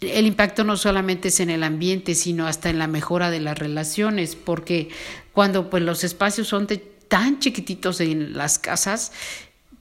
el 0.00 0.26
impacto 0.26 0.64
no 0.64 0.76
solamente 0.76 1.28
es 1.28 1.40
en 1.40 1.50
el 1.50 1.62
ambiente, 1.62 2.14
sino 2.14 2.46
hasta 2.46 2.70
en 2.70 2.78
la 2.78 2.86
mejora 2.86 3.30
de 3.30 3.40
las 3.40 3.58
relaciones, 3.58 4.36
porque 4.36 4.88
cuando 5.32 5.70
pues 5.70 5.82
los 5.82 6.04
espacios 6.04 6.48
son 6.48 6.66
tan 7.08 7.38
chiquititos 7.40 8.00
en 8.00 8.36
las 8.36 8.58
casas, 8.58 9.12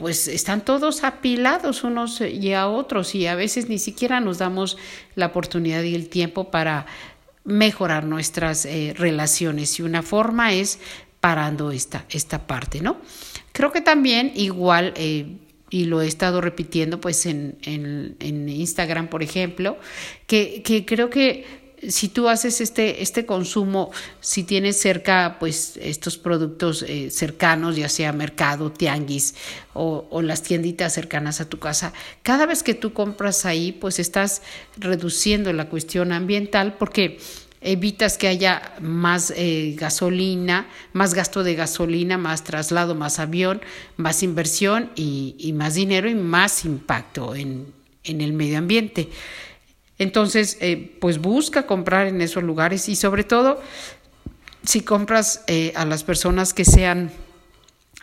pues 0.02 0.28
están 0.28 0.66
todos 0.66 1.04
apilados 1.04 1.84
unos 1.84 2.20
y 2.22 2.54
a 2.54 2.68
otros 2.68 3.14
y 3.14 3.28
a 3.28 3.36
veces 3.36 3.70
ni 3.70 3.78
siquiera 3.78 4.20
nos 4.20 4.40
damos 4.40 4.78
la 5.16 5.28
oportunidad 5.28 5.84
y 5.84 5.94
el 5.94 6.10
tiempo 6.10 6.50
para 6.50 6.88
mejorar 7.44 8.06
nuestras 8.06 8.66
eh, 8.66 8.96
relaciones 8.98 9.80
y 9.80 9.84
una 9.84 10.02
forma 10.02 10.54
es 10.54 10.80
parando 11.20 11.72
esta, 11.72 12.06
esta 12.10 12.48
parte, 12.48 12.82
¿no? 12.82 12.98
Creo 13.52 13.72
que 13.72 13.82
también 13.82 14.32
igual, 14.36 14.94
eh, 14.96 15.38
y 15.70 15.86
lo 15.86 16.02
he 16.02 16.08
estado 16.08 16.42
repitiendo 16.42 17.00
pues 17.00 17.28
en, 17.28 17.58
en, 17.62 18.16
en 18.20 18.50
Instagram, 18.50 19.08
por 19.08 19.22
ejemplo, 19.22 19.78
que, 20.26 20.64
que 20.64 20.84
creo 20.84 21.12
que 21.12 21.61
si 21.88 22.10
tú 22.10 22.30
haces 22.30 22.62
este, 22.62 23.02
este 23.02 23.26
consumo, 23.26 23.92
si 24.20 24.44
tienes 24.44 24.80
cerca 24.80 25.38
pues 25.40 25.78
estos 25.82 26.18
productos 26.18 26.84
eh, 26.84 27.10
cercanos, 27.10 27.76
ya 27.76 27.90
sea 27.90 28.14
mercado, 28.14 28.72
tianguis 28.72 29.36
o, 29.74 30.08
o, 30.10 30.22
las 30.22 30.44
tienditas 30.44 30.94
cercanas 30.94 31.42
a 31.42 31.50
tu 31.50 31.60
casa, 31.60 31.94
cada 32.24 32.46
vez 32.46 32.64
que 32.64 32.74
tú 32.74 32.94
compras 32.94 33.46
ahí, 33.46 33.72
pues 33.72 34.00
estás 34.00 34.42
reduciendo 34.78 35.52
la 35.54 35.70
cuestión 35.70 36.12
ambiental 36.12 36.76
porque 36.78 37.20
evitas 37.62 38.18
que 38.18 38.28
haya 38.28 38.74
más 38.82 39.32
eh, 39.36 39.76
gasolina, 39.78 40.68
más 40.94 41.14
gasto 41.14 41.44
de 41.44 41.56
gasolina, 41.56 42.18
más 42.18 42.44
traslado, 42.44 42.96
más 42.96 43.20
avión, 43.20 43.62
más 43.98 44.24
inversión 44.24 44.90
y, 44.96 45.54
más 45.56 45.76
dinero 45.76 46.10
y 46.10 46.16
más 46.16 46.66
impacto 46.66 47.36
en 47.36 47.74
el 48.04 48.34
medio 48.34 48.58
ambiente. 48.58 49.10
Entonces, 50.02 50.58
eh, 50.62 50.98
pues 51.00 51.20
busca 51.20 51.68
comprar 51.68 52.08
en 52.08 52.22
esos 52.22 52.42
lugares 52.42 52.90
y 52.90 52.96
sobre 52.96 53.24
todo 53.24 53.62
si 54.64 54.82
compras 54.82 55.44
eh, 55.46 55.74
a 55.76 55.86
las 55.86 56.04
personas 56.04 56.56
que 56.56 56.66
sean 56.66 57.12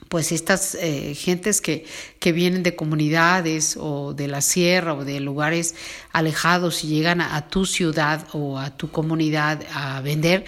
pues 0.08 0.30
estas 0.30 0.76
eh, 0.76 1.16
gentes 1.16 1.61
que, 1.61 1.87
que, 2.20 2.30
vienen 2.30 2.62
de 2.62 2.76
comunidades 2.76 3.76
o 3.76 4.14
de 4.14 4.28
la 4.28 4.42
sierra 4.42 4.94
o 4.94 5.04
de 5.04 5.18
lugares 5.18 5.74
alejados 6.12 6.84
y 6.84 6.87
llegan 6.87 7.20
a, 7.20 7.48
tu 7.48 7.66
ciudad 7.66 8.28
o 8.32 8.61
a 8.61 8.70
tu 8.70 8.92
comunidad 8.92 9.64
a 9.74 10.00
vender, 10.00 10.44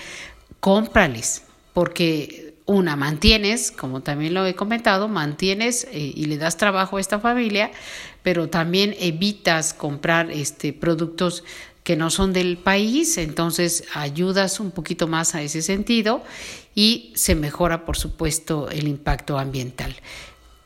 cómprales, 0.60 1.42
porque 1.72 2.54
una, 2.70 2.94
mantienes, 2.94 3.72
como 3.72 4.00
también 4.00 4.32
lo 4.32 4.46
he 4.46 4.54
comentado, 4.54 5.08
mantienes 5.08 5.88
eh, 5.90 6.12
y 6.14 6.26
le 6.26 6.38
das 6.38 6.56
trabajo 6.56 6.98
a 6.98 7.00
esta 7.00 7.18
familia, 7.18 7.72
pero 8.22 8.48
también 8.48 8.94
evitas 8.98 9.74
comprar 9.74 10.30
este, 10.30 10.72
productos 10.72 11.44
que 11.82 11.96
no 11.96 12.10
son 12.10 12.32
del 12.32 12.58
país, 12.58 13.16
entonces 13.18 13.84
ayudas 13.94 14.60
un 14.60 14.70
poquito 14.70 15.08
más 15.08 15.34
a 15.34 15.42
ese 15.42 15.62
sentido 15.62 16.22
y 16.74 17.12
se 17.16 17.34
mejora, 17.34 17.84
por 17.84 17.96
supuesto, 17.96 18.68
el 18.70 18.86
impacto 18.86 19.38
ambiental 19.38 19.96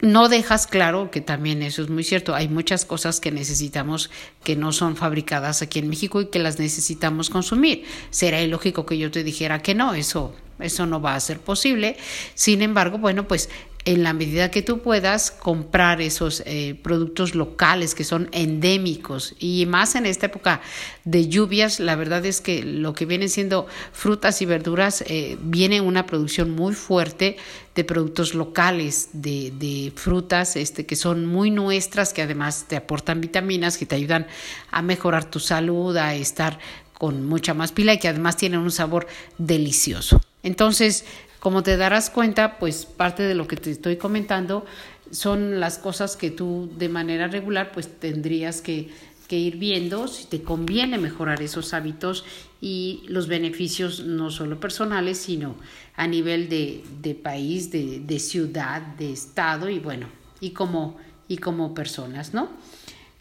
no 0.05 0.29
dejas 0.29 0.67
claro 0.67 1.11
que 1.11 1.21
también 1.21 1.63
eso 1.63 1.83
es 1.83 1.89
muy 1.89 2.05
cierto. 2.05 2.35
Hay 2.35 2.49
muchas 2.49 2.85
cosas 2.85 3.21
que 3.21 3.31
necesitamos 3.31 4.11
que 4.43 4.55
no 4.55 4.73
son 4.73 4.97
fabricadas 4.97 5.63
aquí 5.63 5.79
en 5.79 5.89
México 5.89 6.21
y 6.21 6.27
que 6.27 6.39
las 6.39 6.59
necesitamos 6.59 7.31
consumir. 7.31 7.85
Será 8.11 8.43
ilógico 8.43 8.87
que 8.87 8.99
yo 8.99 9.11
te 9.11 9.25
dijera 9.25 9.61
que 9.61 9.75
no, 9.75 9.95
eso, 9.95 10.35
eso 10.59 10.87
no 10.87 11.01
va 11.01 11.15
a 11.15 11.21
ser 11.21 11.41
posible. 11.41 11.97
Sin 12.35 12.63
embargo, 12.63 12.99
bueno, 12.99 13.27
pues 13.29 13.49
en 13.85 14.03
la 14.03 14.15
medida 14.15 14.51
que 14.51 14.63
tú 14.63 14.81
puedas 14.81 15.31
comprar 15.31 16.01
esos 16.01 16.43
eh, 16.47 16.79
productos 16.83 17.35
locales 17.35 17.95
que 17.95 18.05
son 18.05 18.29
endémicos 18.33 19.35
y 19.39 19.67
más 19.67 19.95
en 19.95 20.07
esta 20.07 20.27
época 20.27 20.63
de 21.05 21.29
lluvias, 21.29 21.81
la 21.81 21.95
verdad 21.95 22.25
es 22.25 22.41
que 22.41 22.63
lo 22.63 22.95
que 22.95 23.05
vienen 23.05 23.29
siendo 23.29 23.67
frutas 23.93 24.41
y 24.41 24.47
verduras 24.47 25.05
eh, 25.07 25.37
viene 25.43 25.83
una 25.83 26.07
producción 26.07 26.51
muy 26.51 26.75
fuerte 26.75 27.37
de 27.75 27.85
productos 27.85 28.35
locales, 28.35 29.11
de, 29.13 29.53
de, 29.59 29.93
frutas 29.95 30.57
este, 30.57 30.87
que 30.87 30.97
son 30.97 31.27
muy 31.27 31.51
nuestras, 31.51 32.15
que 32.15 32.23
además 32.23 32.67
te 32.69 32.77
aportan 32.77 33.21
vitaminas, 33.21 33.77
que 33.77 33.85
te 33.85 33.97
ayudan 33.97 34.27
a 34.71 34.81
mejorar 34.81 35.25
tu 35.25 35.41
salud, 35.41 35.97
a 35.97 36.15
estar 36.15 36.59
con 36.95 37.27
mucha 37.27 37.53
más 37.53 37.73
pila 37.73 37.93
y 37.93 37.99
que 37.99 38.09
además 38.09 38.37
tienen 38.37 38.61
un 38.61 38.71
sabor 38.71 39.07
delicioso. 39.37 40.21
Entonces, 40.45 41.05
como 41.41 41.63
te 41.65 41.77
darás 41.77 42.11
cuenta, 42.11 42.59
pues 42.59 42.87
parte 42.87 43.25
de 43.25 43.35
lo 43.35 43.49
que 43.49 43.57
te 43.57 43.71
estoy 43.71 43.97
comentando 43.97 44.65
son 45.11 45.59
las 45.59 45.79
cosas 45.79 46.17
que 46.17 46.31
tú 46.31 46.71
de 46.77 46.89
manera 46.89 47.29
regular 47.29 47.73
pues 47.73 47.99
tendrías 47.99 48.61
que, 48.61 48.89
ir 49.31 49.57
viendo 49.57 50.07
si 50.07 50.27
te 50.27 50.43
conviene 50.43 50.97
mejorar 50.97 51.43
esos 51.43 51.75
hábitos 51.75 52.25
y 52.61 53.03
los 53.09 53.27
beneficios 53.27 54.05
no 54.05 54.31
solo 54.31 54.61
personales, 54.61 55.19
sino 55.19 55.57
a 55.97 56.07
nivel 56.07 56.49
de, 56.49 57.19
país, 57.21 57.73
de, 57.73 58.19
ciudad, 58.21 58.81
de 58.81 59.13
estado 59.13 59.69
y 59.69 59.81
bueno, 59.81 60.07
y 60.41 60.51
como, 60.51 60.99
y 61.27 61.39
como 61.39 61.75
personas, 61.75 62.33
¿no? 62.33 62.49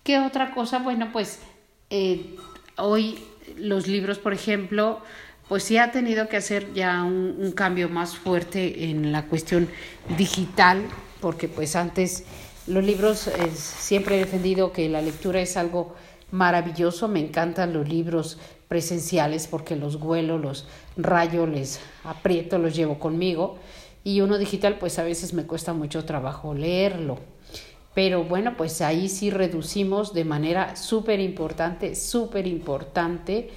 ¿Qué 0.04 0.20
otra 0.20 0.54
cosa? 0.54 0.78
Bueno, 0.78 1.10
pues 1.12 1.40
eh, 1.90 2.36
hoy 2.78 3.18
los 3.58 3.88
libros, 3.88 4.20
por 4.20 4.34
ejemplo, 4.34 5.02
pues 5.54 5.66
sí 5.66 5.78
ha 5.78 5.92
tenido 5.92 6.28
que 6.30 6.38
hacer 6.38 6.74
ya 6.74 7.04
un, 7.04 7.52
cambio 7.56 7.88
más 7.88 8.16
fuerte 8.18 8.86
en 8.86 9.12
la 9.12 9.28
cuestión 9.28 9.70
digital, 10.18 10.82
porque 11.22 11.48
pues 11.48 11.76
antes 11.76 12.24
los 12.66 12.84
libros, 12.84 13.28
eh, 13.28 13.52
siempre 13.54 14.16
he 14.16 14.18
defendido 14.18 14.72
que 14.72 14.90
la 14.90 15.00
lectura 15.00 15.42
es 15.42 15.56
algo 15.56 15.94
maravilloso, 16.32 17.08
me 17.08 17.20
encantan 17.20 17.72
los 17.72 17.88
libros 17.88 18.40
presenciales 18.68 19.46
porque 19.46 19.76
los 19.76 19.98
huelo, 19.98 20.40
los 20.40 20.66
rayo, 20.98 21.46
les 21.46 21.80
aprieto, 22.04 22.58
los 22.58 22.76
llevo 22.76 22.98
conmigo 22.98 23.60
y 24.04 24.22
uno 24.22 24.40
digital 24.40 24.80
pues 24.80 24.98
a 24.98 25.04
veces 25.04 25.36
me 25.36 25.44
cuesta 25.44 25.72
mucho 25.72 26.04
trabajo 26.04 26.56
leerlo. 26.56 27.20
Pero 27.94 28.24
bueno, 28.24 28.58
pues 28.58 28.82
ahí 28.82 29.08
sí 29.08 29.30
reducimos 29.30 30.16
de 30.16 30.26
manera 30.26 30.76
súper 30.76 31.20
importante, 31.20 31.94
súper 31.94 32.48
importante 32.48 33.52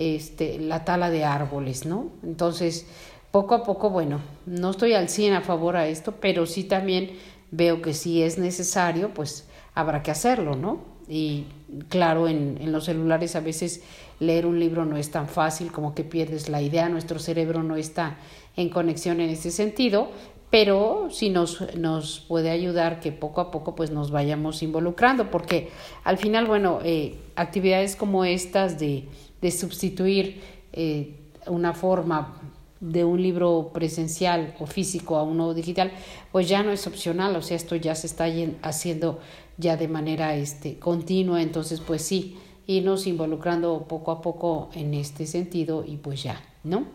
este, 0.00 0.58
la 0.58 0.86
tala 0.86 1.10
de 1.10 1.26
árboles, 1.26 1.84
¿no? 1.84 2.06
Entonces, 2.22 2.86
poco 3.30 3.54
a 3.54 3.64
poco, 3.64 3.90
bueno, 3.90 4.20
no 4.46 4.70
estoy 4.70 4.94
al 4.94 5.10
100 5.10 5.34
a 5.34 5.40
favor 5.42 5.76
a 5.76 5.88
esto, 5.88 6.14
pero 6.20 6.46
sí 6.46 6.64
también 6.64 7.10
veo 7.50 7.82
que 7.82 7.92
si 7.92 8.22
es 8.22 8.38
necesario, 8.38 9.12
pues 9.12 9.46
habrá 9.74 10.02
que 10.02 10.10
hacerlo, 10.10 10.56
¿no? 10.56 10.78
Y 11.06 11.44
claro, 11.90 12.28
en, 12.28 12.72
los 12.72 12.86
celulares 12.86 13.36
a 13.36 13.40
veces 13.40 13.82
leer 14.20 14.46
un 14.46 14.58
libro 14.58 14.86
no 14.86 14.96
es 14.96 15.10
tan 15.10 15.28
fácil 15.28 15.70
como 15.70 15.94
que 15.94 16.02
pierdes 16.02 16.48
la 16.48 16.62
idea, 16.62 16.88
nuestro 16.88 17.18
cerebro 17.18 17.62
no 17.62 17.76
está 17.76 18.16
en 18.56 18.70
conexión 18.70 19.20
en 19.20 19.28
ese 19.28 19.50
sentido, 19.50 20.08
pero 20.48 21.08
sí 21.10 21.28
nos, 21.28 21.76
nos 21.76 22.20
puede 22.20 22.50
ayudar 22.50 23.00
que 23.00 23.12
poco 23.12 23.42
a 23.42 23.50
poco 23.50 23.74
pues 23.74 23.90
nos 23.90 24.10
vayamos 24.10 24.62
involucrando, 24.62 25.30
porque 25.30 25.68
al 26.04 26.16
final, 26.16 26.46
bueno, 26.46 26.78
eh, 26.84 27.18
actividades 27.36 27.96
como 27.96 28.24
estas 28.24 28.78
de 28.78 29.04
de 29.40 29.50
sustituir 29.50 30.40
eh, 30.72 31.16
una 31.46 31.72
forma 31.72 32.40
de 32.80 33.04
un 33.04 33.22
libro 33.22 33.70
presencial 33.74 34.54
o 34.58 34.66
físico 34.66 35.16
a 35.16 35.22
uno 35.22 35.52
digital, 35.52 35.92
pues 36.32 36.48
ya 36.48 36.62
no 36.62 36.72
es 36.72 36.86
opcional, 36.86 37.36
o 37.36 37.42
sea, 37.42 37.56
esto 37.56 37.76
ya 37.76 37.94
se 37.94 38.06
está 38.06 38.26
haciendo 38.62 39.20
ya 39.58 39.76
de 39.76 39.88
manera 39.88 40.34
este, 40.36 40.78
continua, 40.78 41.42
entonces 41.42 41.80
pues 41.80 42.02
sí, 42.02 42.38
irnos 42.66 43.06
involucrando 43.06 43.86
poco 43.86 44.10
a 44.12 44.22
poco 44.22 44.70
en 44.74 44.94
este 44.94 45.26
sentido 45.26 45.84
y 45.86 45.96
pues 45.96 46.22
ya, 46.22 46.42
¿no? 46.64 46.86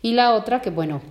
Y 0.00 0.14
la 0.14 0.34
otra 0.34 0.62
que 0.62 0.70
bueno, 0.70 1.02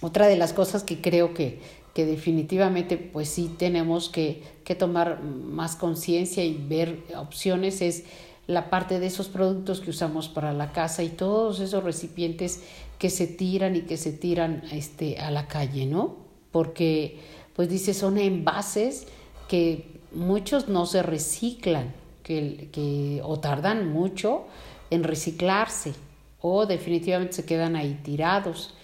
otra 0.00 0.26
de 0.26 0.36
las 0.36 0.52
cosas 0.52 0.82
que 0.82 1.00
creo 1.00 1.34
que, 1.34 1.60
que 1.94 2.06
definitivamente 2.06 2.96
pues 2.96 3.28
sí 3.28 3.54
tenemos 3.56 4.08
que, 4.08 4.42
que 4.64 4.74
tomar 4.74 5.22
más 5.22 5.76
conciencia 5.76 6.44
y 6.44 6.54
ver 6.54 7.04
opciones 7.16 7.80
es 7.82 8.04
la 8.46 8.70
parte 8.70 9.00
de 9.00 9.06
esos 9.06 9.28
productos 9.28 9.80
que 9.80 9.90
usamos 9.90 10.28
para 10.28 10.52
la 10.52 10.72
casa 10.72 11.02
y 11.02 11.08
todos 11.08 11.60
esos 11.60 11.82
recipientes 11.82 12.62
que 12.98 13.10
se 13.10 13.26
tiran 13.26 13.76
y 13.76 13.82
que 13.82 13.96
se 13.96 14.12
tiran 14.12 14.62
este, 14.70 15.18
a 15.18 15.30
la 15.30 15.48
calle, 15.48 15.86
¿no? 15.86 16.16
Porque, 16.50 17.20
pues 17.54 17.68
dice, 17.68 17.94
son 17.94 18.18
envases 18.18 19.06
que 19.48 20.00
muchos 20.12 20.68
no 20.68 20.86
se 20.86 21.02
reciclan, 21.02 21.92
que, 22.22 22.68
que 22.72 23.20
o 23.24 23.40
tardan 23.40 23.88
mucho 23.88 24.44
en 24.90 25.04
reciclarse 25.04 25.94
o 26.40 26.66
definitivamente 26.66 27.34
se 27.34 27.44
quedan 27.44 27.76
ahí 27.76 28.00
tirados. 28.02 28.74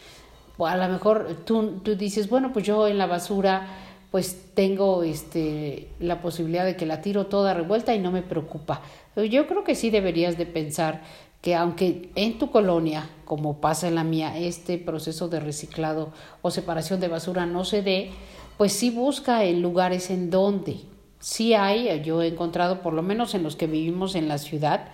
O 0.57 0.67
a 0.67 0.77
lo 0.77 0.89
mejor 0.89 1.43
tú, 1.45 1.81
tú 1.83 1.95
dices, 1.95 2.29
bueno, 2.29 2.53
pues 2.53 2.67
yo 2.67 2.89
en 2.89 2.99
la 2.99 3.07
basura 3.07 3.69
pues 4.11 4.55
tengo 4.55 5.05
este, 5.05 5.89
la 6.01 6.21
posibilidad 6.21 6.65
de 6.65 6.77
que 6.77 6.85
la 6.85 7.01
tiro 7.01 7.27
toda 7.27 7.55
revuelta 7.55 7.95
y 7.95 8.01
no 8.01 8.11
me 8.11 8.23
preocupa. 8.23 8.83
Yo 9.17 9.47
creo 9.47 9.65
que 9.65 9.75
sí 9.75 9.91
deberías 9.91 10.39
de 10.39 10.47
pensar 10.47 11.03
que 11.41 11.55
aunque 11.55 12.11
en 12.15 12.39
tu 12.39 12.51
colonia, 12.51 13.09
como 13.25 13.61
pasa 13.61 13.89
en 13.89 13.95
la 13.95 14.05
mía, 14.05 14.39
este 14.39 14.79
proceso 14.79 15.29
de 15.29 15.41
reciclado 15.41 16.13
o 16.43 16.51
separación 16.51 17.01
de 17.01 17.09
basura 17.09 17.47
no 17.47 17.65
se 17.65 17.83
dé, 17.83 18.11
pues 18.59 18.73
sí 18.73 18.91
busca 18.91 19.45
en 19.45 19.63
lugares 19.63 20.11
en 20.11 20.31
donde 20.31 20.81
sí 21.19 21.55
hay, 21.55 22.03
yo 22.03 22.23
he 22.23 22.29
encontrado 22.29 22.83
por 22.83 22.93
lo 22.93 23.03
menos 23.03 23.35
en 23.35 23.43
los 23.43 23.57
que 23.57 23.67
vivimos 23.67 24.15
en 24.15 24.29
la 24.29 24.39
ciudad, 24.39 24.89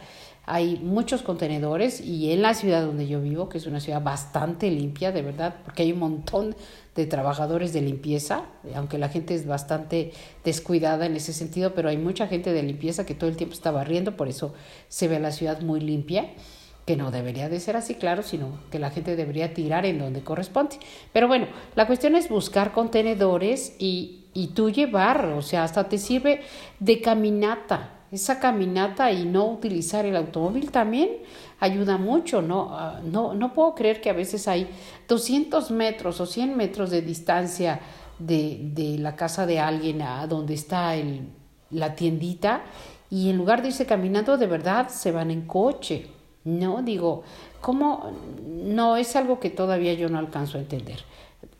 hay 0.45 0.77
muchos 0.77 1.23
contenedores 1.23 2.01
y 2.01 2.33
en 2.33 2.43
la 2.43 2.55
ciudad 2.55 2.87
donde 2.87 3.09
yo 3.09 3.21
vivo, 3.21 3.49
que 3.49 3.59
es 3.59 3.67
una 3.67 3.81
ciudad 3.81 4.01
bastante 4.01 4.71
limpia, 4.71 5.11
de 5.11 5.23
verdad, 5.23 5.57
porque 5.65 5.83
hay 5.83 5.93
un 5.93 5.99
montón 5.99 6.55
de 6.97 7.07
trabajadores 7.07 7.73
de 7.73 7.83
limpieza, 7.83 8.45
aunque 8.75 8.99
la 8.99 9.09
gente 9.09 9.35
es 9.35 9.47
bastante 9.47 10.13
descuidada 10.45 11.07
en 11.07 11.15
ese 11.15 11.33
sentido, 11.33 11.75
pero 11.75 11.89
hay 11.91 11.99
mucha 11.99 12.27
gente 12.27 12.53
de 12.53 12.63
limpieza 12.63 13.07
que 13.07 13.15
todo 13.15 13.29
el 13.29 13.37
tiempo 13.37 13.55
está 13.55 13.71
barriendo, 13.71 14.17
por 14.17 14.29
eso 14.29 14.55
se 14.89 15.07
ve 15.07 15.21
la 15.21 15.31
ciudad 15.31 15.61
muy 15.61 15.81
limpia, 15.81 16.31
que 16.87 16.97
no 16.97 17.11
debería 17.11 17.49
de 17.49 17.61
ser 17.61 17.77
así, 17.77 17.97
claro, 17.97 18.23
sino 18.23 18.59
que 18.71 18.79
la 18.79 18.91
gente 18.91 19.17
debería 19.17 19.53
tirar 19.53 19.85
en 19.85 19.99
donde 19.99 20.23
corresponde. 20.23 20.79
Pero 21.13 21.29
bueno, 21.29 21.49
la 21.75 21.87
cuestión 21.87 22.15
es 22.15 22.29
buscar 22.29 22.73
contenedores 22.73 23.75
y, 23.79 24.27
y 24.33 24.49
tú 24.49 24.71
llevar, 24.71 25.27
o 25.27 25.43
sea, 25.43 25.65
hasta 25.65 25.89
te 25.89 25.99
sirve 25.99 26.43
de 26.79 27.01
caminata, 27.01 27.96
esa 28.13 28.39
caminata 28.39 29.11
y 29.11 29.25
no 29.25 29.47
utilizar 29.47 30.05
el 30.07 30.17
automóvil 30.17 30.71
también 30.71 31.11
ayuda 31.61 31.97
mucho, 31.99 32.43
¿no? 32.43 32.69
Ah, 32.73 33.01
no, 33.05 33.35
no 33.35 33.53
puedo 33.53 33.75
creer 33.75 34.01
que 34.01 34.11
a 34.11 34.15
veces 34.15 34.47
hay 34.49 34.69
200 35.09 35.71
metros 35.71 36.21
o 36.21 36.27
100 36.27 36.57
metros 36.57 36.91
de 36.91 37.03
distancia 37.03 37.81
de, 38.19 38.61
de 38.73 38.99
la 38.99 39.17
casa 39.17 39.47
de 39.47 39.59
alguien 39.59 40.03
a 40.03 40.27
donde 40.27 40.55
está 40.55 40.95
el, 40.95 41.29
la 41.71 41.95
tiendita 41.95 42.63
y 43.11 43.31
en 43.31 43.37
lugar 43.37 43.63
de 43.63 43.69
irse 43.69 43.87
caminando, 43.87 44.37
de 44.37 44.47
verdad 44.47 44.89
se 44.89 45.13
van 45.13 45.31
en 45.31 45.43
coche, 45.43 46.09
¿no? 46.45 46.83
Digo, 46.83 47.23
¿cómo? 47.61 48.13
No, 48.45 48.97
es 48.97 49.15
algo 49.17 49.39
que 49.39 49.51
todavía 49.51 49.95
yo 49.95 50.09
no 50.09 50.19
alcanzo 50.19 50.59
a 50.59 50.61
entender. 50.61 51.05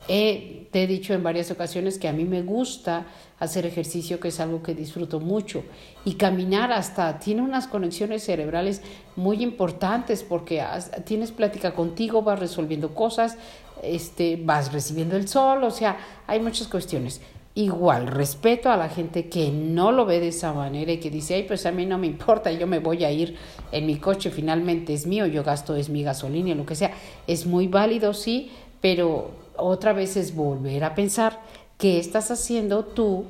Te 0.07 0.83
he 0.83 0.87
dicho 0.87 1.15
en 1.15 1.23
varias 1.23 1.51
ocasiones 1.51 1.99
que 1.99 2.09
a 2.09 2.13
mí 2.13 2.25
me 2.25 2.43
gusta 2.43 3.07
hacer 3.39 3.67
ejercicio, 3.67 4.19
que 4.21 4.29
es 4.29 4.41
algo 4.41 4.63
que 4.63 4.75
disfruto 4.75 5.21
mucho, 5.21 5.63
y 6.05 6.15
caminar 6.15 6.73
hasta 6.73 7.19
tiene 7.19 7.43
unas 7.43 7.67
conexiones 7.67 8.25
cerebrales 8.25 8.83
muy 9.15 9.43
importantes 9.43 10.23
porque 10.23 10.63
tienes 11.05 11.33
plática 11.33 11.75
contigo, 11.75 12.23
vas 12.23 12.39
resolviendo 12.39 12.95
cosas, 12.95 13.37
este, 13.83 14.41
vas 14.43 14.73
recibiendo 14.73 15.17
el 15.17 15.29
sol, 15.29 15.65
o 15.65 15.71
sea, 15.71 15.99
hay 16.27 16.41
muchas 16.41 16.69
cuestiones. 16.69 17.21
Igual, 17.55 18.09
respeto 18.09 18.71
a 18.71 18.77
la 18.77 18.91
gente 18.91 19.31
que 19.31 19.51
no 19.51 19.91
lo 19.91 20.05
ve 20.05 20.21
de 20.21 20.29
esa 20.29 20.53
manera 20.53 20.93
y 20.93 20.99
que 20.99 21.09
dice, 21.09 21.37
ay, 21.37 21.45
pues 21.45 21.65
a 21.65 21.73
mí 21.73 21.87
no 21.87 21.97
me 21.97 22.07
importa, 22.07 22.53
yo 22.53 22.67
me 22.67 22.81
voy 22.81 23.03
a 23.03 23.11
ir 23.11 23.37
en 23.73 23.87
mi 23.87 23.97
coche, 23.97 24.31
finalmente 24.31 24.93
es 24.93 25.07
mío, 25.07 25.27
yo 25.27 25.43
gasto, 25.43 25.75
es 25.75 25.89
mi 25.89 26.03
gasolina, 26.03 26.55
lo 26.55 26.67
que 26.67 26.75
sea. 26.75 26.93
Es 27.27 27.47
muy 27.47 27.67
válido, 27.67 28.13
sí, 28.13 28.51
pero 28.83 29.46
otra 29.59 29.93
vez 29.93 30.17
es 30.17 30.35
volver 30.35 30.85
a 30.85 30.95
pensar 30.95 31.41
qué 31.79 31.99
estás 31.99 32.31
haciendo 32.31 32.85
tú 32.85 33.25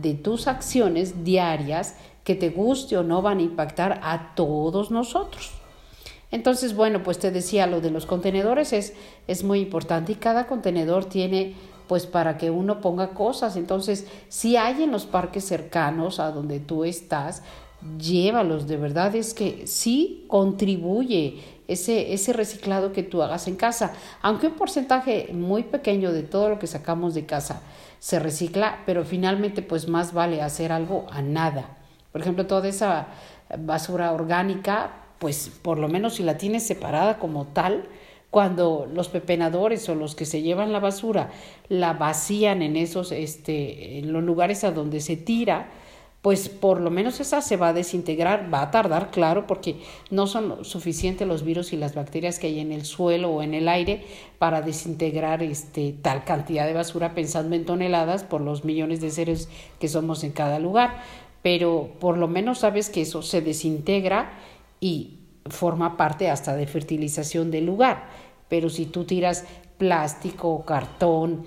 de 0.00 0.14
tus 0.14 0.46
acciones 0.46 1.24
diarias 1.24 1.96
que 2.24 2.34
te 2.34 2.50
guste 2.50 2.96
o 2.96 3.02
no 3.02 3.22
van 3.22 3.38
a 3.38 3.42
impactar 3.42 4.00
a 4.02 4.34
todos 4.34 4.90
nosotros. 4.90 5.50
Entonces, 6.30 6.74
bueno, 6.74 7.02
pues 7.02 7.18
te 7.18 7.30
decía, 7.30 7.66
lo 7.66 7.80
de 7.80 7.90
los 7.90 8.06
contenedores 8.06 8.72
es, 8.72 8.94
es 9.26 9.44
muy 9.44 9.60
importante 9.60 10.12
y 10.12 10.16
cada 10.16 10.46
contenedor 10.46 11.04
tiene 11.04 11.54
pues 11.88 12.06
para 12.06 12.38
que 12.38 12.50
uno 12.50 12.80
ponga 12.80 13.10
cosas. 13.10 13.56
Entonces, 13.56 14.06
si 14.28 14.56
hay 14.56 14.82
en 14.82 14.92
los 14.92 15.04
parques 15.04 15.44
cercanos 15.44 16.20
a 16.20 16.30
donde 16.30 16.58
tú 16.58 16.84
estás, 16.84 17.42
llévalos, 17.98 18.66
de 18.66 18.76
verdad 18.78 19.14
es 19.14 19.34
que 19.34 19.66
sí 19.66 20.24
contribuye 20.28 21.42
ese, 21.72 22.12
ese 22.12 22.32
reciclado 22.32 22.92
que 22.92 23.02
tú 23.02 23.22
hagas 23.22 23.48
en 23.48 23.56
casa, 23.56 23.92
aunque 24.20 24.48
un 24.48 24.54
porcentaje 24.54 25.30
muy 25.32 25.62
pequeño 25.64 26.12
de 26.12 26.22
todo 26.22 26.48
lo 26.48 26.58
que 26.58 26.66
sacamos 26.66 27.14
de 27.14 27.26
casa 27.26 27.62
se 27.98 28.18
recicla, 28.18 28.80
pero 28.84 29.04
finalmente 29.04 29.62
pues 29.62 29.88
más 29.88 30.12
vale 30.12 30.42
hacer 30.42 30.72
algo 30.72 31.06
a 31.10 31.22
nada. 31.22 31.76
Por 32.10 32.20
ejemplo, 32.20 32.46
toda 32.46 32.68
esa 32.68 33.06
basura 33.58 34.12
orgánica, 34.12 34.90
pues 35.18 35.50
por 35.62 35.78
lo 35.78 35.88
menos 35.88 36.14
si 36.14 36.22
la 36.22 36.36
tienes 36.36 36.66
separada 36.66 37.18
como 37.18 37.46
tal, 37.46 37.88
cuando 38.32 38.88
los 38.92 39.08
pepenadores 39.08 39.88
o 39.88 39.94
los 39.94 40.14
que 40.14 40.24
se 40.24 40.40
llevan 40.40 40.72
la 40.72 40.80
basura 40.80 41.30
la 41.68 41.92
vacían 41.92 42.62
en 42.62 42.76
esos 42.76 43.12
este 43.12 43.98
en 43.98 44.10
los 44.10 44.24
lugares 44.24 44.64
a 44.64 44.72
donde 44.72 45.00
se 45.00 45.16
tira, 45.16 45.68
pues 46.22 46.48
por 46.48 46.80
lo 46.80 46.90
menos 46.90 47.18
esa 47.18 47.42
se 47.42 47.56
va 47.56 47.68
a 47.68 47.72
desintegrar, 47.72 48.52
va 48.52 48.62
a 48.62 48.70
tardar, 48.70 49.10
claro, 49.10 49.48
porque 49.48 49.80
no 50.08 50.28
son 50.28 50.64
suficientes 50.64 51.26
los 51.26 51.42
virus 51.42 51.72
y 51.72 51.76
las 51.76 51.96
bacterias 51.96 52.38
que 52.38 52.46
hay 52.46 52.60
en 52.60 52.70
el 52.70 52.84
suelo 52.84 53.30
o 53.30 53.42
en 53.42 53.54
el 53.54 53.68
aire 53.68 54.04
para 54.38 54.62
desintegrar 54.62 55.42
este, 55.42 55.92
tal 56.00 56.22
cantidad 56.22 56.64
de 56.64 56.74
basura 56.74 57.14
pensando 57.16 57.56
en 57.56 57.64
toneladas 57.64 58.22
por 58.22 58.40
los 58.40 58.64
millones 58.64 59.00
de 59.00 59.10
seres 59.10 59.48
que 59.80 59.88
somos 59.88 60.22
en 60.22 60.30
cada 60.30 60.60
lugar. 60.60 61.02
Pero 61.42 61.90
por 61.98 62.16
lo 62.16 62.28
menos 62.28 62.60
sabes 62.60 62.88
que 62.88 63.02
eso 63.02 63.22
se 63.22 63.40
desintegra 63.40 64.32
y 64.78 65.18
forma 65.46 65.96
parte 65.96 66.30
hasta 66.30 66.54
de 66.54 66.68
fertilización 66.68 67.50
del 67.50 67.66
lugar. 67.66 68.08
Pero 68.48 68.70
si 68.70 68.86
tú 68.86 69.02
tiras 69.04 69.44
plástico, 69.76 70.64
cartón, 70.64 71.46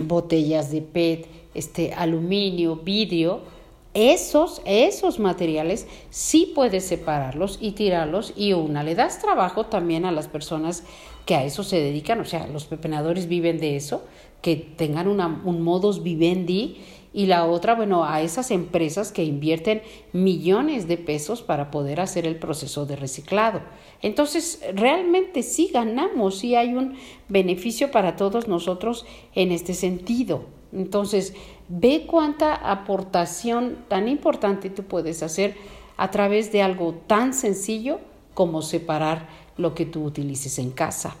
botellas 0.00 0.70
de 0.70 0.80
PET, 0.82 1.26
este, 1.54 1.92
aluminio, 1.92 2.76
vidrio, 2.76 3.58
esos, 3.94 4.62
esos 4.64 5.18
materiales 5.18 5.86
sí 6.10 6.52
puedes 6.54 6.84
separarlos 6.84 7.58
y 7.60 7.72
tirarlos 7.72 8.32
y 8.36 8.52
una, 8.52 8.84
le 8.84 8.94
das 8.94 9.18
trabajo 9.20 9.66
también 9.66 10.04
a 10.04 10.12
las 10.12 10.28
personas 10.28 10.84
que 11.26 11.34
a 11.34 11.44
eso 11.44 11.64
se 11.64 11.80
dedican, 11.80 12.20
o 12.20 12.24
sea, 12.24 12.46
los 12.46 12.64
pepenadores 12.64 13.26
viven 13.26 13.58
de 13.58 13.76
eso, 13.76 14.04
que 14.42 14.56
tengan 14.56 15.08
una, 15.08 15.42
un 15.44 15.60
modus 15.60 16.02
vivendi 16.02 16.78
y 17.12 17.26
la 17.26 17.44
otra, 17.46 17.74
bueno, 17.74 18.04
a 18.04 18.22
esas 18.22 18.52
empresas 18.52 19.10
que 19.10 19.24
invierten 19.24 19.82
millones 20.12 20.86
de 20.86 20.96
pesos 20.96 21.42
para 21.42 21.70
poder 21.70 22.00
hacer 22.00 22.26
el 22.26 22.36
proceso 22.36 22.86
de 22.86 22.94
reciclado. 22.94 23.60
Entonces, 24.00 24.62
realmente 24.74 25.42
sí 25.42 25.70
ganamos, 25.72 26.38
sí 26.38 26.54
hay 26.54 26.74
un 26.74 26.94
beneficio 27.28 27.90
para 27.90 28.14
todos 28.14 28.46
nosotros 28.46 29.04
en 29.34 29.50
este 29.50 29.74
sentido. 29.74 30.59
Entonces, 30.72 31.34
ve 31.68 32.04
cuánta 32.06 32.54
aportación 32.54 33.78
tan 33.88 34.08
importante 34.08 34.70
tú 34.70 34.84
puedes 34.84 35.22
hacer 35.22 35.56
a 35.96 36.10
través 36.10 36.52
de 36.52 36.62
algo 36.62 36.94
tan 37.06 37.34
sencillo 37.34 37.98
como 38.34 38.62
separar 38.62 39.28
lo 39.56 39.74
que 39.74 39.86
tú 39.86 40.04
utilices 40.04 40.58
en 40.58 40.70
casa. 40.70 41.16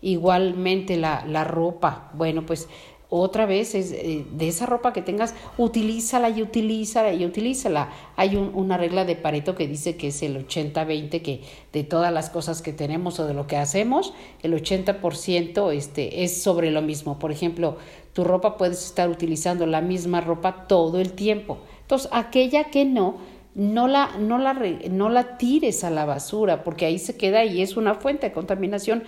Igualmente 0.00 0.96
la, 0.96 1.24
la 1.26 1.44
ropa, 1.44 2.10
bueno, 2.14 2.44
pues 2.44 2.68
otra 3.14 3.44
vez 3.44 3.74
es 3.74 3.92
eh, 3.92 4.24
de 4.32 4.48
esa 4.48 4.64
ropa 4.64 4.94
que 4.94 5.02
tengas, 5.02 5.34
utilízala 5.58 6.30
y 6.30 6.40
utilízala 6.40 7.12
y 7.12 7.26
utilízala. 7.26 7.90
Hay 8.16 8.36
una 8.36 8.78
regla 8.78 9.04
de 9.04 9.16
Pareto 9.16 9.54
que 9.54 9.68
dice 9.68 9.98
que 9.98 10.08
es 10.08 10.22
el 10.22 10.48
80-20, 10.48 11.20
que 11.20 11.42
de 11.74 11.84
todas 11.84 12.10
las 12.10 12.30
cosas 12.30 12.62
que 12.62 12.72
tenemos 12.72 13.20
o 13.20 13.26
de 13.26 13.34
lo 13.34 13.46
que 13.46 13.58
hacemos, 13.58 14.14
el 14.42 14.54
80% 14.54 15.74
este, 15.74 16.24
es 16.24 16.42
sobre 16.42 16.70
lo 16.70 16.80
mismo. 16.80 17.18
Por 17.18 17.32
ejemplo, 17.32 17.76
tu 18.12 18.24
ropa 18.24 18.56
puedes 18.56 18.84
estar 18.84 19.08
utilizando 19.08 19.66
la 19.66 19.80
misma 19.80 20.20
ropa 20.20 20.66
todo 20.66 21.00
el 21.00 21.12
tiempo. 21.12 21.58
Entonces, 21.80 22.08
aquella 22.12 22.64
que 22.64 22.84
no, 22.84 23.16
no 23.54 23.88
la, 23.88 24.10
no 24.18 24.38
la, 24.38 24.54
no 24.90 25.08
la 25.08 25.36
tires 25.38 25.84
a 25.84 25.90
la 25.90 26.04
basura, 26.04 26.64
porque 26.64 26.86
ahí 26.86 26.98
se 26.98 27.16
queda 27.16 27.44
y 27.44 27.62
es 27.62 27.76
una 27.76 27.94
fuente 27.94 28.28
de 28.28 28.32
contaminación 28.32 29.04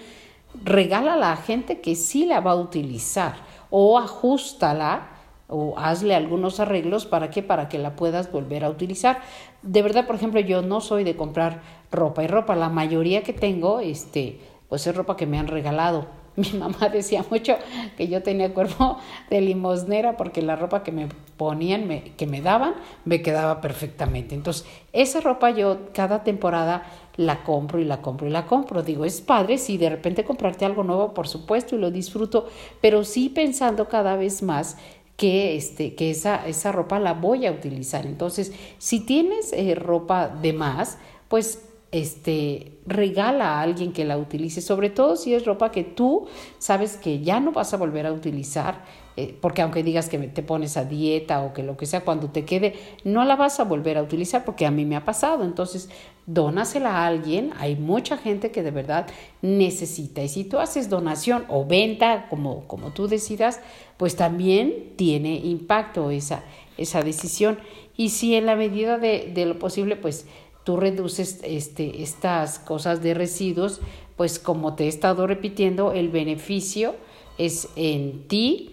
regala 0.62 1.32
a 1.32 1.36
gente 1.36 1.80
que 1.80 1.96
sí 1.96 2.26
la 2.26 2.40
va 2.40 2.52
a 2.52 2.56
utilizar 2.56 3.34
o 3.70 3.98
ajustala 3.98 5.08
o 5.48 5.74
hazle 5.76 6.14
algunos 6.14 6.60
arreglos 6.60 7.06
para 7.06 7.30
que 7.30 7.42
para 7.42 7.68
que 7.68 7.78
la 7.78 7.96
puedas 7.96 8.30
volver 8.30 8.64
a 8.64 8.70
utilizar. 8.70 9.20
De 9.62 9.82
verdad, 9.82 10.06
por 10.06 10.16
ejemplo, 10.16 10.40
yo 10.40 10.62
no 10.62 10.80
soy 10.80 11.04
de 11.04 11.16
comprar 11.16 11.62
ropa 11.90 12.22
y 12.22 12.26
ropa, 12.26 12.54
la 12.54 12.68
mayoría 12.68 13.22
que 13.22 13.32
tengo 13.32 13.80
este 13.80 14.40
pues 14.68 14.86
es 14.86 14.96
ropa 14.96 15.16
que 15.16 15.26
me 15.26 15.38
han 15.38 15.46
regalado. 15.46 16.06
Mi 16.36 16.50
mamá 16.58 16.88
decía 16.88 17.24
mucho 17.30 17.56
que 17.96 18.08
yo 18.08 18.22
tenía 18.22 18.52
cuerpo 18.52 18.98
de 19.30 19.40
limosnera 19.40 20.16
porque 20.16 20.42
la 20.42 20.56
ropa 20.56 20.82
que 20.82 20.90
me 20.90 21.08
ponían, 21.36 21.86
me, 21.86 22.02
que 22.16 22.26
me 22.26 22.40
daban, 22.40 22.74
me 23.04 23.22
quedaba 23.22 23.60
perfectamente. 23.60 24.34
Entonces, 24.34 24.66
esa 24.92 25.20
ropa 25.20 25.50
yo 25.50 25.92
cada 25.92 26.24
temporada 26.24 26.84
la 27.16 27.44
compro 27.44 27.80
y 27.80 27.84
la 27.84 28.02
compro 28.02 28.26
y 28.26 28.30
la 28.30 28.46
compro. 28.46 28.82
Digo, 28.82 29.04
es 29.04 29.20
padre, 29.20 29.58
si 29.58 29.78
de 29.78 29.90
repente 29.90 30.24
comprarte 30.24 30.64
algo 30.64 30.82
nuevo, 30.82 31.14
por 31.14 31.28
supuesto, 31.28 31.76
y 31.76 31.78
lo 31.78 31.90
disfruto, 31.90 32.48
pero 32.80 33.04
sí 33.04 33.28
pensando 33.28 33.88
cada 33.88 34.16
vez 34.16 34.42
más 34.42 34.76
que, 35.16 35.54
este, 35.54 35.94
que 35.94 36.10
esa, 36.10 36.46
esa 36.46 36.72
ropa 36.72 36.98
la 36.98 37.14
voy 37.14 37.46
a 37.46 37.52
utilizar. 37.52 38.06
Entonces, 38.06 38.52
si 38.78 39.00
tienes 39.00 39.52
eh, 39.52 39.76
ropa 39.76 40.28
de 40.28 40.52
más, 40.52 40.98
pues 41.28 41.62
este, 41.94 42.72
regala 42.86 43.52
a 43.52 43.60
alguien 43.60 43.92
que 43.92 44.04
la 44.04 44.18
utilice, 44.18 44.60
sobre 44.60 44.90
todo 44.90 45.14
si 45.14 45.32
es 45.32 45.44
ropa 45.44 45.70
que 45.70 45.84
tú 45.84 46.26
sabes 46.58 46.96
que 46.96 47.20
ya 47.20 47.38
no 47.38 47.52
vas 47.52 47.72
a 47.72 47.76
volver 47.76 48.04
a 48.04 48.12
utilizar, 48.12 48.82
eh, 49.16 49.38
porque 49.40 49.62
aunque 49.62 49.84
digas 49.84 50.08
que 50.08 50.18
te 50.18 50.42
pones 50.42 50.76
a 50.76 50.84
dieta 50.84 51.42
o 51.42 51.52
que 51.52 51.62
lo 51.62 51.76
que 51.76 51.86
sea, 51.86 52.00
cuando 52.00 52.30
te 52.30 52.44
quede, 52.44 52.74
no 53.04 53.24
la 53.24 53.36
vas 53.36 53.60
a 53.60 53.64
volver 53.64 53.96
a 53.96 54.02
utilizar 54.02 54.44
porque 54.44 54.66
a 54.66 54.72
mí 54.72 54.84
me 54.84 54.96
ha 54.96 55.04
pasado. 55.04 55.44
Entonces, 55.44 55.88
dónasela 56.26 56.96
a 56.96 57.06
alguien. 57.06 57.52
Hay 57.60 57.76
mucha 57.76 58.16
gente 58.16 58.50
que 58.50 58.64
de 58.64 58.72
verdad 58.72 59.06
necesita. 59.40 60.20
Y 60.20 60.28
si 60.28 60.42
tú 60.42 60.58
haces 60.58 60.90
donación 60.90 61.44
o 61.48 61.64
venta, 61.64 62.26
como, 62.28 62.66
como 62.66 62.90
tú 62.90 63.06
decidas, 63.06 63.60
pues 63.98 64.16
también 64.16 64.94
tiene 64.96 65.36
impacto 65.36 66.10
esa, 66.10 66.42
esa 66.76 67.02
decisión. 67.02 67.60
Y 67.96 68.08
si 68.08 68.34
en 68.34 68.46
la 68.46 68.56
medida 68.56 68.98
de, 68.98 69.30
de 69.32 69.46
lo 69.46 69.60
posible, 69.60 69.94
pues 69.94 70.26
tú 70.64 70.76
reduces 70.76 71.40
este, 71.44 72.02
estas 72.02 72.58
cosas 72.58 73.02
de 73.02 73.14
residuos, 73.14 73.80
pues 74.16 74.38
como 74.38 74.74
te 74.74 74.84
he 74.84 74.88
estado 74.88 75.26
repitiendo, 75.26 75.92
el 75.92 76.08
beneficio 76.08 76.94
es 77.38 77.68
en 77.76 78.26
ti, 78.28 78.70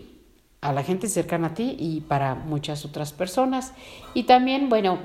a 0.62 0.72
la 0.74 0.84
gente 0.84 1.10
cercana 1.10 1.48
a 1.48 1.54
ti 1.54 1.76
y 1.80 2.02
para 2.02 2.36
muchas 2.36 2.86
otras 2.86 3.12
personas. 3.14 3.74
Y 4.14 4.24
también, 4.24 4.70
bueno, 4.70 5.00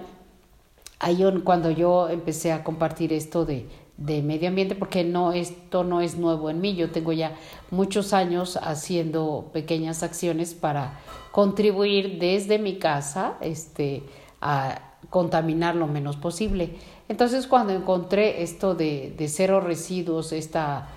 ahí 0.99 1.25
cuando 1.44 1.70
yo 1.70 2.09
empecé 2.09 2.53
a 2.53 2.62
compartir 2.62 3.12
esto 3.12 3.46
de, 3.46 3.66
de 3.96 4.22
medio 4.22 4.49
ambiente, 4.49 4.75
porque 4.75 5.03
no, 5.03 5.33
esto 5.33 5.83
no 5.83 6.03
es 6.03 6.16
nuevo 6.16 6.51
en 6.51 6.61
mí, 6.61 6.77
yo 6.77 6.90
tengo 6.90 7.12
ya 7.12 7.35
muchos 7.70 8.12
años 8.12 8.59
haciendo 8.62 9.51
pequeñas 9.53 10.03
acciones 10.03 10.55
para 10.55 11.01
contribuir 11.33 12.18
desde 12.18 12.59
mi 12.59 12.79
casa 12.79 13.38
este, 13.40 14.03
a 14.40 14.86
contaminar 15.11 15.77
lo 15.77 15.87
menos 15.87 16.16
posible. 16.16 16.77
Entonces 17.09 17.47
cuando 17.47 17.73
encontré 17.73 18.42
esto 18.42 18.75
de, 18.75 19.14
de 19.16 19.29
cero 19.29 19.61
residuos, 19.61 20.33
esta 20.33 20.88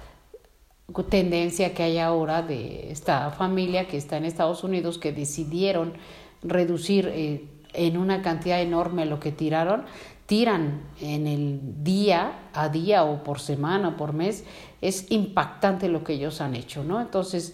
tendencia 1.10 1.74
que 1.74 1.84
hay 1.84 2.00
ahora 2.00 2.42
de 2.42 2.92
esta 2.92 3.32
familia 3.32 3.88
que 3.88 3.98
está 3.98 4.18
en 4.18 4.26
Estados 4.26 4.64
Unidos 4.64 4.98
que 4.98 5.12
decidieron 5.12 5.94
reducir 6.42 7.12
eh, 7.14 7.46
en 7.74 7.98
una 7.98 8.22
cantidad 8.22 8.62
enorme 8.62 9.06
lo 9.06 9.20
que 9.20 9.32
tiraron, 9.32 9.86
tiran 10.26 10.82
en 11.02 11.28
el 11.28 11.84
día 11.84 12.50
a 12.54 12.70
día 12.70 13.04
o 13.04 13.24
por 13.24 13.40
semana 13.40 13.90
o 13.90 13.98
por 13.98 14.14
mes, 14.14 14.44
es 14.82 15.12
impactante 15.12 15.90
lo 15.90 16.04
que 16.04 16.14
ellos 16.14 16.42
han 16.42 16.56
hecho, 16.56 16.84
¿no? 16.84 17.02
Entonces, 17.02 17.54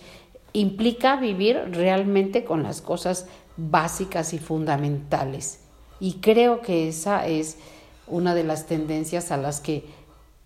implica 0.54 1.18
vivir 1.18 1.58
realmente 1.72 2.46
con 2.46 2.64
las 2.64 2.82
cosas 2.82 3.28
básicas 3.58 4.34
y 4.34 4.40
fundamentales. 4.40 5.65
Y 6.00 6.16
creo 6.16 6.62
que 6.62 6.88
esa 6.88 7.28
es 7.28 7.58
una 8.08 8.36
de 8.36 8.44
las 8.44 8.68
tendencias 8.68 9.32
a 9.32 9.38
las 9.38 9.62
que 9.62 9.86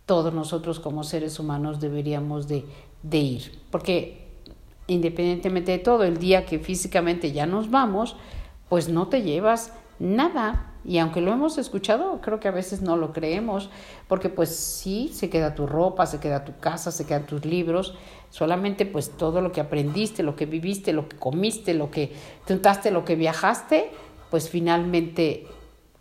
todos 0.05 0.33
nosotros 0.33 0.79
como 0.79 1.03
seres 1.03 1.39
humanos 1.39 1.79
deberíamos 1.79 2.47
de, 2.47 2.65
de 3.03 3.17
ir. 3.17 3.59
Porque 3.71 4.29
independientemente 4.87 5.71
de 5.71 5.79
todo, 5.79 6.03
el 6.03 6.17
día 6.17 6.45
que 6.45 6.59
físicamente 6.59 7.31
ya 7.31 7.45
nos 7.45 7.69
vamos, 7.69 8.15
pues 8.69 8.89
no 8.89 9.07
te 9.07 9.21
llevas 9.21 9.73
nada. 9.99 10.73
Y 10.85 10.97
aunque 10.97 11.21
lo 11.21 11.31
hemos 11.33 11.57
escuchado, 11.57 12.21
creo 12.21 12.39
que 12.39 12.47
a 12.47 12.51
veces 12.51 12.81
no 12.81 12.95
lo 12.95 13.11
creemos, 13.11 13.69
porque 14.07 14.29
pues 14.29 14.55
sí, 14.55 15.11
se 15.13 15.29
queda 15.29 15.53
tu 15.53 15.67
ropa, 15.67 16.05
se 16.05 16.19
queda 16.19 16.45
tu 16.45 16.57
casa, 16.57 16.91
se 16.91 17.05
quedan 17.05 17.25
tus 17.25 17.45
libros, 17.45 17.95
solamente 18.29 18.85
pues 18.85 19.11
todo 19.11 19.41
lo 19.41 19.51
que 19.51 19.61
aprendiste, 19.61 20.23
lo 20.23 20.35
que 20.35 20.45
viviste, 20.45 20.93
lo 20.93 21.09
que 21.09 21.17
comiste, 21.17 21.73
lo 21.73 21.91
que 21.91 22.13
tentaste, 22.45 22.91
lo 22.91 23.03
que 23.03 23.15
viajaste, 23.15 23.91
pues 24.29 24.49
finalmente 24.49 25.47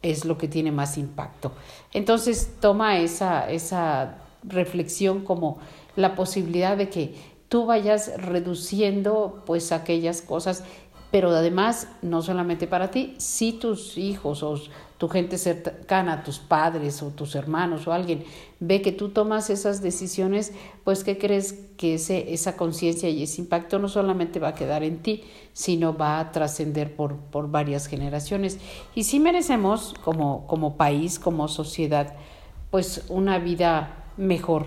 es 0.02 0.24
lo 0.24 0.38
que 0.38 0.48
tiene 0.48 0.72
más 0.72 0.98
impacto. 0.98 1.52
Entonces 1.92 2.54
toma 2.60 2.98
esa, 2.98 3.50
esa 3.50 4.18
reflexión 4.42 5.24
como 5.24 5.58
la 5.96 6.14
posibilidad 6.14 6.76
de 6.76 6.88
que 6.88 7.14
tú 7.48 7.66
vayas 7.66 8.12
reduciendo 8.20 9.42
pues 9.46 9.72
aquellas 9.72 10.22
cosas, 10.22 10.64
pero 11.10 11.30
además 11.30 11.88
no 12.02 12.22
solamente 12.22 12.66
para 12.66 12.90
ti, 12.90 13.14
si 13.18 13.52
tus 13.52 13.96
hijos 13.96 14.42
o 14.42 14.60
tu 14.98 15.08
gente 15.08 15.38
cercana, 15.38 16.24
tus 16.24 16.40
padres 16.40 17.02
o 17.02 17.10
tus 17.10 17.36
hermanos 17.36 17.86
o 17.86 17.92
alguien 17.92 18.24
ve 18.58 18.82
que 18.82 18.90
tú 18.90 19.10
tomas 19.10 19.48
esas 19.48 19.80
decisiones, 19.80 20.52
pues 20.82 21.04
¿qué 21.04 21.16
crees 21.16 21.52
que 21.76 21.94
ese, 21.94 22.34
esa 22.34 22.56
conciencia 22.56 23.08
y 23.08 23.22
ese 23.22 23.40
impacto 23.40 23.78
no 23.78 23.88
solamente 23.88 24.40
va 24.40 24.48
a 24.48 24.54
quedar 24.56 24.82
en 24.82 24.98
ti, 24.98 25.22
sino 25.52 25.96
va 25.96 26.18
a 26.18 26.32
trascender 26.32 26.96
por, 26.96 27.16
por 27.16 27.48
varias 27.48 27.86
generaciones? 27.86 28.58
Y 28.96 29.04
sí 29.04 29.20
merecemos 29.20 29.94
como, 30.02 30.48
como 30.48 30.76
país, 30.76 31.20
como 31.20 31.46
sociedad, 31.46 32.14
pues 32.72 33.04
una 33.08 33.38
vida 33.38 34.04
mejor. 34.16 34.66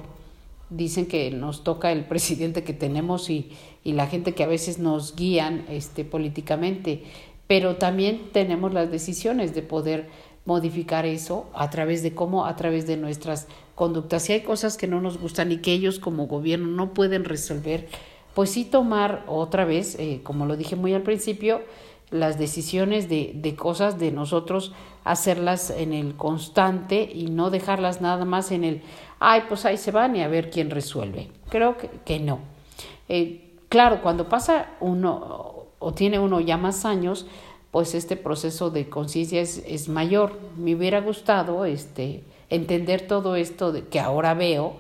Dicen 0.70 1.06
que 1.06 1.30
nos 1.32 1.66
toca 1.66 1.92
el 1.92 2.06
presidente 2.06 2.64
que 2.64 2.72
tenemos 2.72 3.30
y, 3.30 3.52
y 3.84 3.92
la 3.92 4.08
gente 4.08 4.34
que 4.34 4.46
a 4.46 4.48
veces 4.48 4.80
nos 4.80 5.18
guían 5.18 5.66
este, 5.68 6.06
políticamente 6.06 7.04
pero 7.52 7.76
también 7.76 8.30
tenemos 8.32 8.74
las 8.74 8.90
decisiones 8.92 9.54
de 9.54 9.62
poder 9.62 10.08
modificar 10.46 11.06
eso 11.06 11.50
a 11.54 11.70
través 11.70 12.02
de 12.02 12.16
cómo, 12.16 12.46
a 12.46 12.56
través 12.56 12.88
de 12.88 12.96
nuestras 12.96 13.50
conductas. 13.76 14.24
Si 14.24 14.32
hay 14.32 14.40
cosas 14.40 14.78
que 14.78 14.88
no 14.88 15.02
nos 15.02 15.18
gustan 15.18 15.52
y 15.52 15.58
que 15.58 15.74
ellos 15.74 16.00
como 16.00 16.28
gobierno 16.28 16.68
no 16.68 16.94
pueden 16.94 17.26
resolver, 17.26 17.90
pues 18.36 18.52
sí 18.52 18.64
tomar 18.64 19.26
otra 19.28 19.66
vez, 19.66 20.00
eh, 20.00 20.22
como 20.24 20.46
lo 20.46 20.56
dije 20.56 20.78
muy 20.78 20.94
al 20.94 21.02
principio, 21.02 21.60
las 22.10 22.40
decisiones 22.40 23.10
de, 23.10 23.34
de 23.36 23.54
cosas 23.54 24.00
de 24.00 24.14
nosotros, 24.14 24.72
hacerlas 25.04 25.72
en 25.72 25.92
el 25.92 26.16
constante 26.16 27.04
y 27.14 27.32
no 27.32 27.50
dejarlas 27.50 28.00
nada 28.00 28.24
más 28.24 28.54
en 28.54 28.64
el, 28.64 28.82
ay, 29.20 29.42
pues 29.50 29.66
ahí 29.66 29.76
se 29.76 29.92
van 29.92 30.16
y 30.16 30.22
a 30.22 30.30
ver 30.30 30.52
quién 30.52 30.70
resuelve. 30.70 31.28
Creo 31.50 31.76
que, 31.76 31.90
que 32.06 32.18
no. 32.22 32.40
Eh, 33.10 33.56
claro, 33.68 34.02
cuando 34.02 34.30
pasa 34.30 34.70
uno 34.80 35.51
o 35.82 35.94
tiene 35.94 36.20
uno 36.20 36.40
ya 36.40 36.58
más 36.58 36.86
años, 36.86 37.26
pues 37.72 37.96
este 37.96 38.16
proceso 38.16 38.70
de 38.70 38.88
conciencia 38.88 39.42
es, 39.42 39.90
mayor. 39.90 40.38
Me 40.58 40.76
hubiera 40.76 41.02
gustado 41.02 41.66
este, 41.66 42.24
entender 42.50 43.08
todo 43.08 43.36
esto 43.36 43.74
que 43.90 44.00
ahora 44.00 44.34
veo 44.34 44.76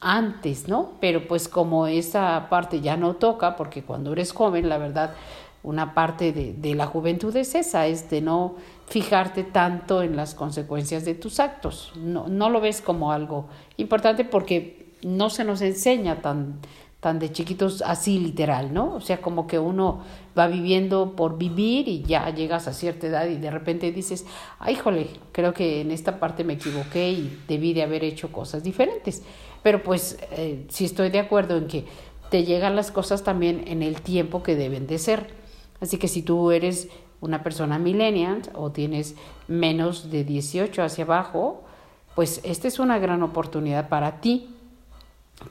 antes, 0.00 0.68
¿no? 0.68 0.92
Pero 1.00 1.26
pues 1.26 1.48
como 1.48 1.86
esa 1.86 2.48
parte 2.48 2.80
ya 2.80 2.96
no 2.96 3.16
toca, 3.16 3.56
porque 3.56 3.82
cuando 3.82 4.12
eres 4.12 4.32
joven, 4.32 4.68
la 4.68 4.78
verdad, 4.78 5.14
una 5.62 5.94
parte 5.94 6.32
de, 6.32 6.52
de 6.52 6.74
la 6.74 6.86
juventud 6.86 7.34
es 7.36 7.54
esa, 7.54 7.86
es 7.86 8.08
de 8.08 8.20
no 8.20 8.54
fijarte 8.86 9.42
tanto 9.42 10.02
en 10.02 10.16
las 10.16 10.34
consecuencias 10.34 11.04
de 11.04 11.14
tus 11.14 11.40
actos. 11.40 11.92
No, 11.96 12.28
no 12.28 12.50
lo 12.50 12.60
ves 12.60 12.80
como 12.80 13.12
algo 13.12 13.48
importante 13.76 14.24
porque 14.24 14.94
no 15.02 15.28
se 15.28 15.44
nos 15.44 15.60
enseña 15.60 16.22
tan 16.22 16.60
tan 17.04 17.18
de 17.18 17.30
chiquitos 17.30 17.82
así 17.82 18.18
literal, 18.18 18.72
¿no? 18.72 18.94
O 18.94 19.00
sea, 19.02 19.20
como 19.20 19.46
que 19.46 19.58
uno 19.58 20.00
va 20.36 20.46
viviendo 20.46 21.14
por 21.14 21.36
vivir 21.36 21.86
y 21.86 22.02
ya 22.02 22.30
llegas 22.30 22.66
a 22.66 22.72
cierta 22.72 23.08
edad 23.08 23.26
y 23.26 23.36
de 23.36 23.50
repente 23.50 23.92
dices, 23.92 24.24
ay, 24.58 24.74
jole, 24.76 25.08
creo 25.30 25.52
que 25.52 25.82
en 25.82 25.90
esta 25.90 26.18
parte 26.18 26.44
me 26.44 26.54
equivoqué 26.54 27.10
y 27.10 27.40
debí 27.46 27.74
de 27.74 27.82
haber 27.82 28.04
hecho 28.04 28.32
cosas 28.32 28.62
diferentes. 28.62 29.22
Pero 29.62 29.82
pues 29.82 30.18
eh, 30.30 30.64
sí 30.70 30.86
estoy 30.86 31.10
de 31.10 31.18
acuerdo 31.18 31.58
en 31.58 31.66
que 31.66 31.84
te 32.30 32.44
llegan 32.44 32.74
las 32.74 32.90
cosas 32.90 33.22
también 33.22 33.64
en 33.66 33.82
el 33.82 34.00
tiempo 34.00 34.42
que 34.42 34.56
deben 34.56 34.86
de 34.86 34.96
ser. 34.96 35.26
Así 35.82 35.98
que 35.98 36.08
si 36.08 36.22
tú 36.22 36.52
eres 36.52 36.88
una 37.20 37.42
persona 37.42 37.78
millennial 37.78 38.40
o 38.54 38.72
tienes 38.72 39.14
menos 39.46 40.10
de 40.10 40.24
18 40.24 40.82
hacia 40.82 41.04
abajo, 41.04 41.64
pues 42.14 42.40
esta 42.44 42.66
es 42.66 42.78
una 42.78 42.98
gran 42.98 43.22
oportunidad 43.22 43.90
para 43.90 44.22
ti 44.22 44.53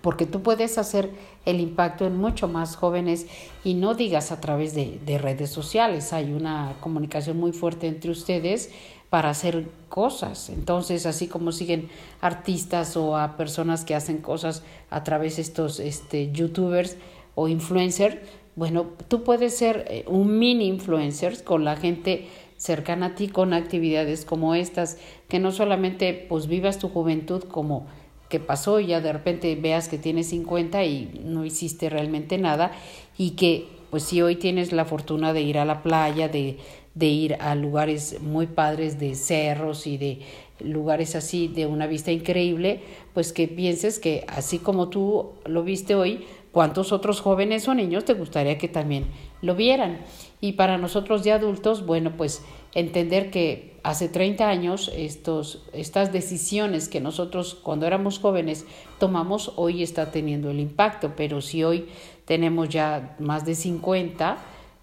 porque 0.02 0.26
tú 0.26 0.42
puedes 0.42 0.78
hacer 0.78 1.12
el 1.46 1.60
impacto 1.60 2.06
en 2.06 2.18
mucho 2.18 2.48
más 2.48 2.76
jóvenes 2.76 3.28
y 3.64 3.74
no 3.74 3.94
digas 3.94 4.32
a 4.32 4.40
través 4.40 4.74
de, 4.74 5.18
redes 5.18 5.50
sociales. 5.50 6.14
Hay 6.14 6.32
una 6.32 6.76
comunicación 6.80 7.38
muy 7.38 7.52
fuerte 7.52 7.88
entre 7.88 8.12
ustedes 8.12 8.72
para 9.10 9.30
hacer 9.30 9.68
cosas. 9.90 10.50
Entonces, 10.50 11.06
así 11.06 11.28
como 11.28 11.52
siguen 11.52 11.90
artistas 12.22 12.98
o 12.98 13.18
a 13.18 13.38
personas 13.38 13.86
que 13.86 13.94
hacen 13.94 14.20
cosas 14.20 14.64
a 14.90 15.04
través 15.04 15.36
de 15.36 15.44
estos 15.44 15.80
este, 15.80 16.32
youtubers 16.32 16.98
o 17.36 17.48
influencers, 17.48 18.18
bueno, 18.56 18.88
tú 19.08 19.24
puedes 19.24 19.58
ser 19.58 19.86
eh, 19.90 20.06
un 20.08 20.38
mini 20.38 20.68
influencer 20.68 21.44
con 21.44 21.66
la 21.66 21.76
gente 21.76 22.28
cercana 22.58 23.08
a 23.08 23.16
ti 23.16 23.28
con 23.28 23.54
actividades 23.54 24.26
como 24.26 24.56
estas, 24.56 24.98
que 25.28 25.40
no 25.40 25.52
solamente 25.52 26.26
pues 26.30 26.48
vivas 26.48 26.78
tu 26.78 26.88
juventud 26.88 27.44
como 27.44 27.88
que 28.34 28.40
pasó 28.40 28.80
y 28.80 28.88
ya 28.88 29.00
de 29.00 29.14
repente 29.14 29.56
veas 29.56 29.88
que 29.88 30.00
tienes 30.00 30.30
50 30.30 30.84
y 30.86 31.22
no 31.24 31.46
hiciste 31.46 31.88
realmente 31.88 32.40
nada 32.40 32.72
y 33.16 33.32
que 33.36 33.68
pues 33.92 34.02
si 34.02 34.24
hoy 34.24 34.38
tienes 34.38 34.72
la 34.72 34.86
fortuna 34.86 35.34
de 35.34 35.42
ir 35.42 35.60
a 35.60 35.66
la 35.66 35.84
playa, 35.84 36.30
de, 36.30 36.58
de 36.96 37.06
ir 37.06 37.36
a 37.36 37.54
lugares 37.54 38.20
muy 38.22 38.48
padres 38.48 39.00
de 39.00 39.14
cerros 39.14 39.86
y 39.86 40.00
de 40.00 40.22
lugares 40.62 41.16
así 41.16 41.48
de 41.48 41.68
una 41.68 41.86
vista 41.86 42.12
increíble, 42.12 42.80
pues 43.14 43.34
que 43.34 43.48
pienses 43.48 44.00
que 44.00 44.26
así 44.28 44.58
como 44.58 44.90
tú 44.90 45.34
lo 45.46 45.62
viste 45.62 45.94
hoy, 45.94 46.26
cuántos 46.52 46.92
otros 46.92 47.22
jóvenes 47.22 47.68
o 47.68 47.76
niños 47.76 48.04
te 48.04 48.16
gustaría 48.16 48.58
que 48.58 48.68
también 48.68 49.06
lo 49.44 49.54
vieran. 49.54 50.00
Y 50.42 50.54
para 50.54 50.80
nosotros 50.80 51.24
de 51.24 51.34
adultos, 51.34 51.86
bueno, 51.86 52.18
pues 52.18 52.42
entender 52.74 53.30
que 53.30 53.73
hace 53.84 54.08
30 54.08 54.50
años 54.50 54.92
estos, 54.96 55.64
estas 55.74 56.12
decisiones 56.12 56.88
que 56.88 57.02
nosotros 57.02 57.54
cuando 57.54 57.86
éramos 57.86 58.20
jóvenes 58.20 58.66
tomamos, 58.98 59.54
hoy 59.58 59.84
está 59.84 60.12
teniendo 60.12 60.50
el 60.50 60.60
impacto, 60.60 61.14
pero 61.16 61.42
si 61.42 61.64
hoy 61.64 61.88
tenemos 62.26 62.70
ya 62.70 63.16
más 63.20 63.46
de 63.46 63.56
50, 63.56 64.38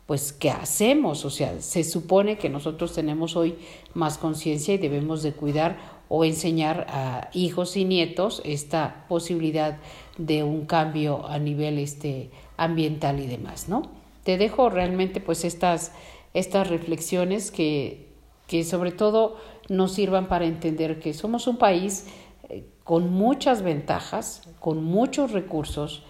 pues 0.06 0.32
¿qué 0.32 0.50
hacemos? 0.50 1.24
O 1.24 1.30
sea, 1.30 1.60
se 1.60 1.82
supone 1.82 2.36
que 2.36 2.50
nosotros 2.50 2.92
tenemos 2.92 3.36
hoy 3.36 3.56
más 3.94 4.18
conciencia 4.18 4.74
y 4.74 4.78
debemos 4.78 5.22
de 5.22 5.32
cuidar 5.32 5.78
o 6.08 6.24
enseñar 6.24 6.86
a 6.90 7.30
hijos 7.32 7.76
y 7.76 7.84
nietos 7.84 8.42
esta 8.44 9.06
posibilidad 9.08 9.78
de 10.18 10.42
un 10.42 10.66
cambio 10.66 11.26
a 11.26 11.38
nivel 11.38 11.78
este 11.78 12.30
ambiental 12.56 13.20
y 13.20 13.26
demás, 13.26 13.68
¿no? 13.68 13.82
Te 14.24 14.36
dejo 14.36 14.68
realmente 14.68 15.20
pues 15.20 15.44
estas 15.44 15.92
estas 16.34 16.68
reflexiones 16.68 17.50
que, 17.50 18.09
que 18.50 18.64
sobre 18.64 18.90
todo 18.90 19.36
nos 19.68 19.92
sirvan 19.92 20.26
para 20.26 20.44
entender 20.44 20.98
que 20.98 21.14
somos 21.14 21.46
un 21.46 21.56
país 21.56 22.08
eh, 22.48 22.64
con 22.82 23.08
muchas 23.08 23.62
ventajas, 23.62 24.42
con 24.58 24.82
muchos 24.82 25.30
recursos, 25.30 26.02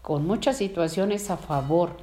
con 0.00 0.24
muchas 0.24 0.58
situaciones 0.58 1.28
a 1.28 1.36
favor 1.36 1.96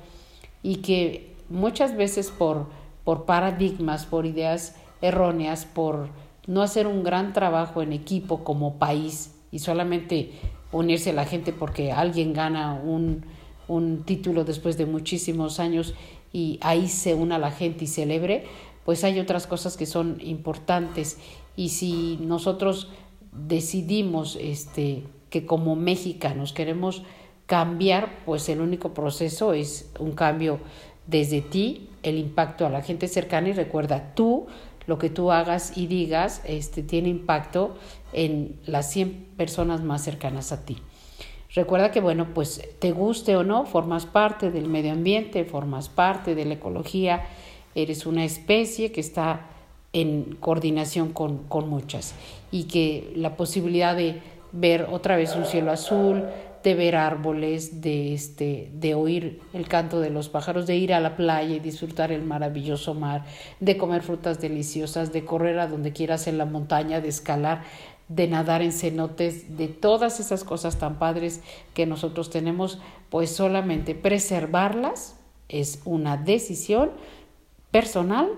y 0.61 0.81
que 0.81 1.33
muchas 1.47 1.95
veces 1.95 2.29
por, 2.29 2.65
por 3.05 3.23
paradigmas, 3.23 4.05
por 4.05 4.25
ideas 4.25 4.75
erróneas, 5.01 5.65
por 5.65 6.09
no 6.45 6.61
hacer 6.61 6.87
un 6.87 7.05
gran 7.05 7.31
trabajo 7.31 7.81
en 7.81 7.93
equipo 7.93 8.43
como 8.43 8.77
país 8.77 9.33
y 9.49 9.59
solamente 9.59 10.33
unirse 10.73 11.11
a 11.11 11.13
la 11.13 11.23
gente 11.23 11.53
porque 11.53 11.93
alguien 11.93 12.33
gana 12.33 12.73
un, 12.73 13.23
un 13.69 14.03
título 14.03 14.43
después 14.43 14.77
de 14.77 14.87
muchísimos 14.87 15.61
años 15.61 15.93
y 16.35 16.59
ahí 16.59 16.89
se 16.89 17.13
una 17.13 17.39
la 17.39 17.49
gente 17.49 17.85
y 17.85 17.87
celebre, 17.87 18.43
pues 18.85 19.03
hay 19.03 19.19
otras 19.19 19.47
cosas 19.47 19.75
que 19.75 19.85
son 19.85 20.19
importantes 20.21 21.17
y 21.57 21.69
si 21.69 22.17
nosotros 22.21 22.89
decidimos 23.31 24.37
este 24.39 25.03
que 25.29 25.45
como 25.45 25.75
mexicanos 25.75 26.53
queremos 26.53 27.03
cambiar, 27.47 28.23
pues 28.25 28.47
el 28.47 28.61
único 28.61 28.93
proceso 28.93 29.53
es 29.53 29.91
un 29.99 30.13
cambio 30.13 30.59
desde 31.07 31.41
ti, 31.41 31.89
el 32.03 32.17
impacto 32.17 32.65
a 32.65 32.69
la 32.69 32.81
gente 32.81 33.07
cercana 33.07 33.49
y 33.49 33.53
recuerda 33.53 34.13
tú 34.15 34.47
lo 34.87 34.97
que 34.97 35.09
tú 35.09 35.31
hagas 35.31 35.75
y 35.75 35.87
digas 35.87 36.41
este 36.45 36.83
tiene 36.83 37.09
impacto 37.09 37.75
en 38.13 38.59
las 38.65 38.91
100 38.91 39.33
personas 39.35 39.83
más 39.83 40.03
cercanas 40.03 40.51
a 40.51 40.63
ti. 40.63 40.77
Recuerda 41.53 41.91
que, 41.91 42.01
bueno, 42.01 42.33
pues 42.33 42.61
te 42.79 42.91
guste 42.91 43.37
o 43.37 43.43
no, 43.43 43.65
formas 43.65 44.05
parte 44.05 44.51
del 44.51 44.67
medio 44.67 44.91
ambiente, 44.91 45.45
formas 45.45 45.87
parte 45.87 46.35
de 46.35 46.43
la 46.43 46.55
ecología, 46.55 47.23
eres 47.75 48.05
una 48.05 48.23
especie 48.23 48.91
que 48.91 49.01
está 49.01 49.47
en 49.93 50.37
coordinación 50.39 51.13
con, 51.13 51.39
con 51.43 51.69
muchas. 51.69 52.15
Y 52.51 52.63
que 52.63 53.13
la 53.15 53.37
posibilidad 53.37 53.95
de 53.95 54.21
ver 54.51 54.87
otra 54.91 55.17
vez 55.17 55.35
un 55.35 55.45
cielo 55.45 55.71
azul, 55.71 56.23
de 56.65 56.73
ver 56.73 56.95
árboles, 56.95 57.81
de, 57.81 58.13
este, 58.13 58.71
de 58.73 58.95
oír 58.95 59.39
el 59.53 59.67
canto 59.67 59.99
de 59.99 60.09
los 60.09 60.29
pájaros, 60.29 60.65
de 60.65 60.75
ir 60.75 60.93
a 60.93 60.99
la 60.99 61.15
playa 61.15 61.55
y 61.55 61.59
disfrutar 61.59 62.11
el 62.11 62.23
maravilloso 62.23 62.95
mar, 62.95 63.23
de 63.59 63.77
comer 63.77 64.01
frutas 64.01 64.41
deliciosas, 64.41 65.13
de 65.13 65.23
correr 65.23 65.59
a 65.59 65.67
donde 65.67 65.93
quieras 65.93 66.25
en 66.25 66.39
la 66.39 66.45
montaña, 66.45 67.01
de 67.01 67.09
escalar, 67.09 67.61
de 68.07 68.27
nadar 68.27 68.63
en 68.63 68.71
cenotes, 68.71 69.57
de 69.57 69.67
todas 69.67 70.19
esas 70.19 70.43
cosas 70.43 70.77
tan 70.77 70.97
padres 70.97 71.41
que 71.75 71.85
nosotros 71.85 72.31
tenemos, 72.31 72.79
pues 73.09 73.29
solamente 73.29 73.93
preservarlas 73.93 75.15
es 75.49 75.81
una 75.85 76.17
decisión 76.17 76.89
personal 77.75 78.29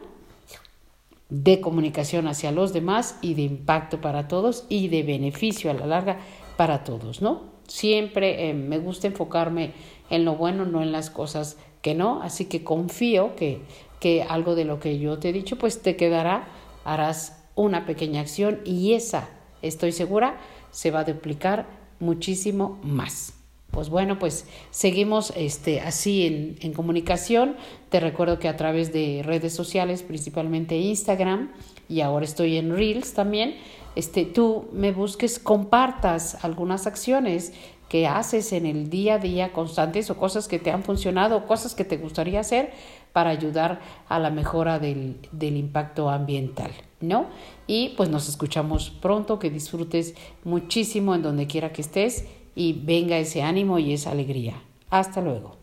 de 1.29 1.61
comunicación 1.61 2.27
hacia 2.27 2.51
los 2.51 2.73
demás 2.73 3.19
y 3.21 3.35
de 3.35 3.43
impacto 3.43 4.01
para 4.01 4.27
todos 4.27 4.65
y 4.67 4.87
de 4.87 5.03
beneficio 5.03 5.69
a 5.69 5.75
la 5.75 5.85
larga 5.85 6.17
para 6.55 6.83
todos, 6.83 7.21
¿no? 7.21 7.43
Siempre 7.67 8.49
eh, 8.49 8.55
me 8.55 8.79
gusta 8.79 9.05
enfocarme 9.05 9.73
en 10.09 10.25
lo 10.25 10.37
bueno, 10.37 10.65
no 10.65 10.81
en 10.81 10.91
las 10.91 11.11
cosas 11.11 11.57
que 11.83 11.93
no, 11.93 12.23
así 12.23 12.45
que 12.45 12.63
confío 12.63 13.35
que, 13.35 13.61
que 13.99 14.23
algo 14.23 14.55
de 14.55 14.65
lo 14.65 14.79
que 14.79 14.97
yo 14.97 15.19
te 15.19 15.29
he 15.29 15.33
dicho, 15.33 15.59
pues 15.59 15.83
te 15.83 15.95
quedará, 15.95 16.47
harás 16.83 17.45
una 17.53 17.85
pequeña 17.85 18.21
acción 18.21 18.61
y 18.65 18.93
esa 18.93 19.29
estoy 19.61 19.91
segura, 19.91 20.39
se 20.71 20.89
va 20.89 21.01
a 21.01 21.03
duplicar 21.03 21.67
muchísimo 21.99 22.79
más. 22.81 23.36
Pues 23.77 23.91
bueno, 23.91 24.17
pues 24.17 24.47
seguimos 24.71 25.31
este, 25.35 25.81
así 25.81 26.57
en, 26.59 26.73
comunicación. 26.73 27.57
Te 27.89 27.99
recuerdo 27.99 28.39
que 28.39 28.47
a 28.47 28.57
través 28.57 28.91
de 28.91 29.21
redes 29.23 29.53
sociales, 29.53 30.01
principalmente 30.01 30.75
Instagram, 30.75 31.51
y 31.87 32.01
ahora 32.01 32.25
estoy 32.25 32.57
en 32.57 32.75
Reels 32.75 33.13
también, 33.13 33.53
este, 33.95 34.25
tú 34.25 34.67
me 34.73 34.93
busques, 34.93 35.37
compartas 35.37 36.43
algunas 36.43 36.87
acciones 36.87 37.53
que 37.87 38.07
haces 38.07 38.51
en 38.51 38.65
el 38.65 38.89
día 38.89 39.13
a 39.13 39.19
día 39.19 39.53
constantes 39.53 40.09
o 40.09 40.17
cosas 40.17 40.47
que 40.47 40.57
te 40.57 40.71
han 40.71 40.81
funcionado, 40.81 41.45
cosas 41.45 41.75
que 41.75 41.85
te 41.85 41.97
gustaría 41.97 42.39
hacer 42.39 42.71
para 43.13 43.29
ayudar 43.29 43.79
a 44.09 44.17
la 44.17 44.31
mejora 44.31 44.79
del, 44.79 45.17
del 45.31 45.55
impacto 45.55 46.09
ambiental, 46.09 46.71
¿no? 46.99 47.27
Y 47.67 47.89
pues 47.89 48.09
nos 48.09 48.27
escuchamos 48.27 48.89
pronto, 48.89 49.37
que 49.37 49.51
disfrutes 49.51 50.15
muchísimo 50.43 51.13
en 51.13 51.21
donde 51.21 51.45
quiera 51.45 51.71
que 51.71 51.81
estés 51.81 52.25
y 52.57 52.73
venga 52.73 53.19
ese 53.19 53.43
ánimo 53.43 53.77
y 53.77 53.93
esa 53.93 54.09
alegría. 54.09 54.55
Hasta 54.89 55.21
luego. 55.21 55.56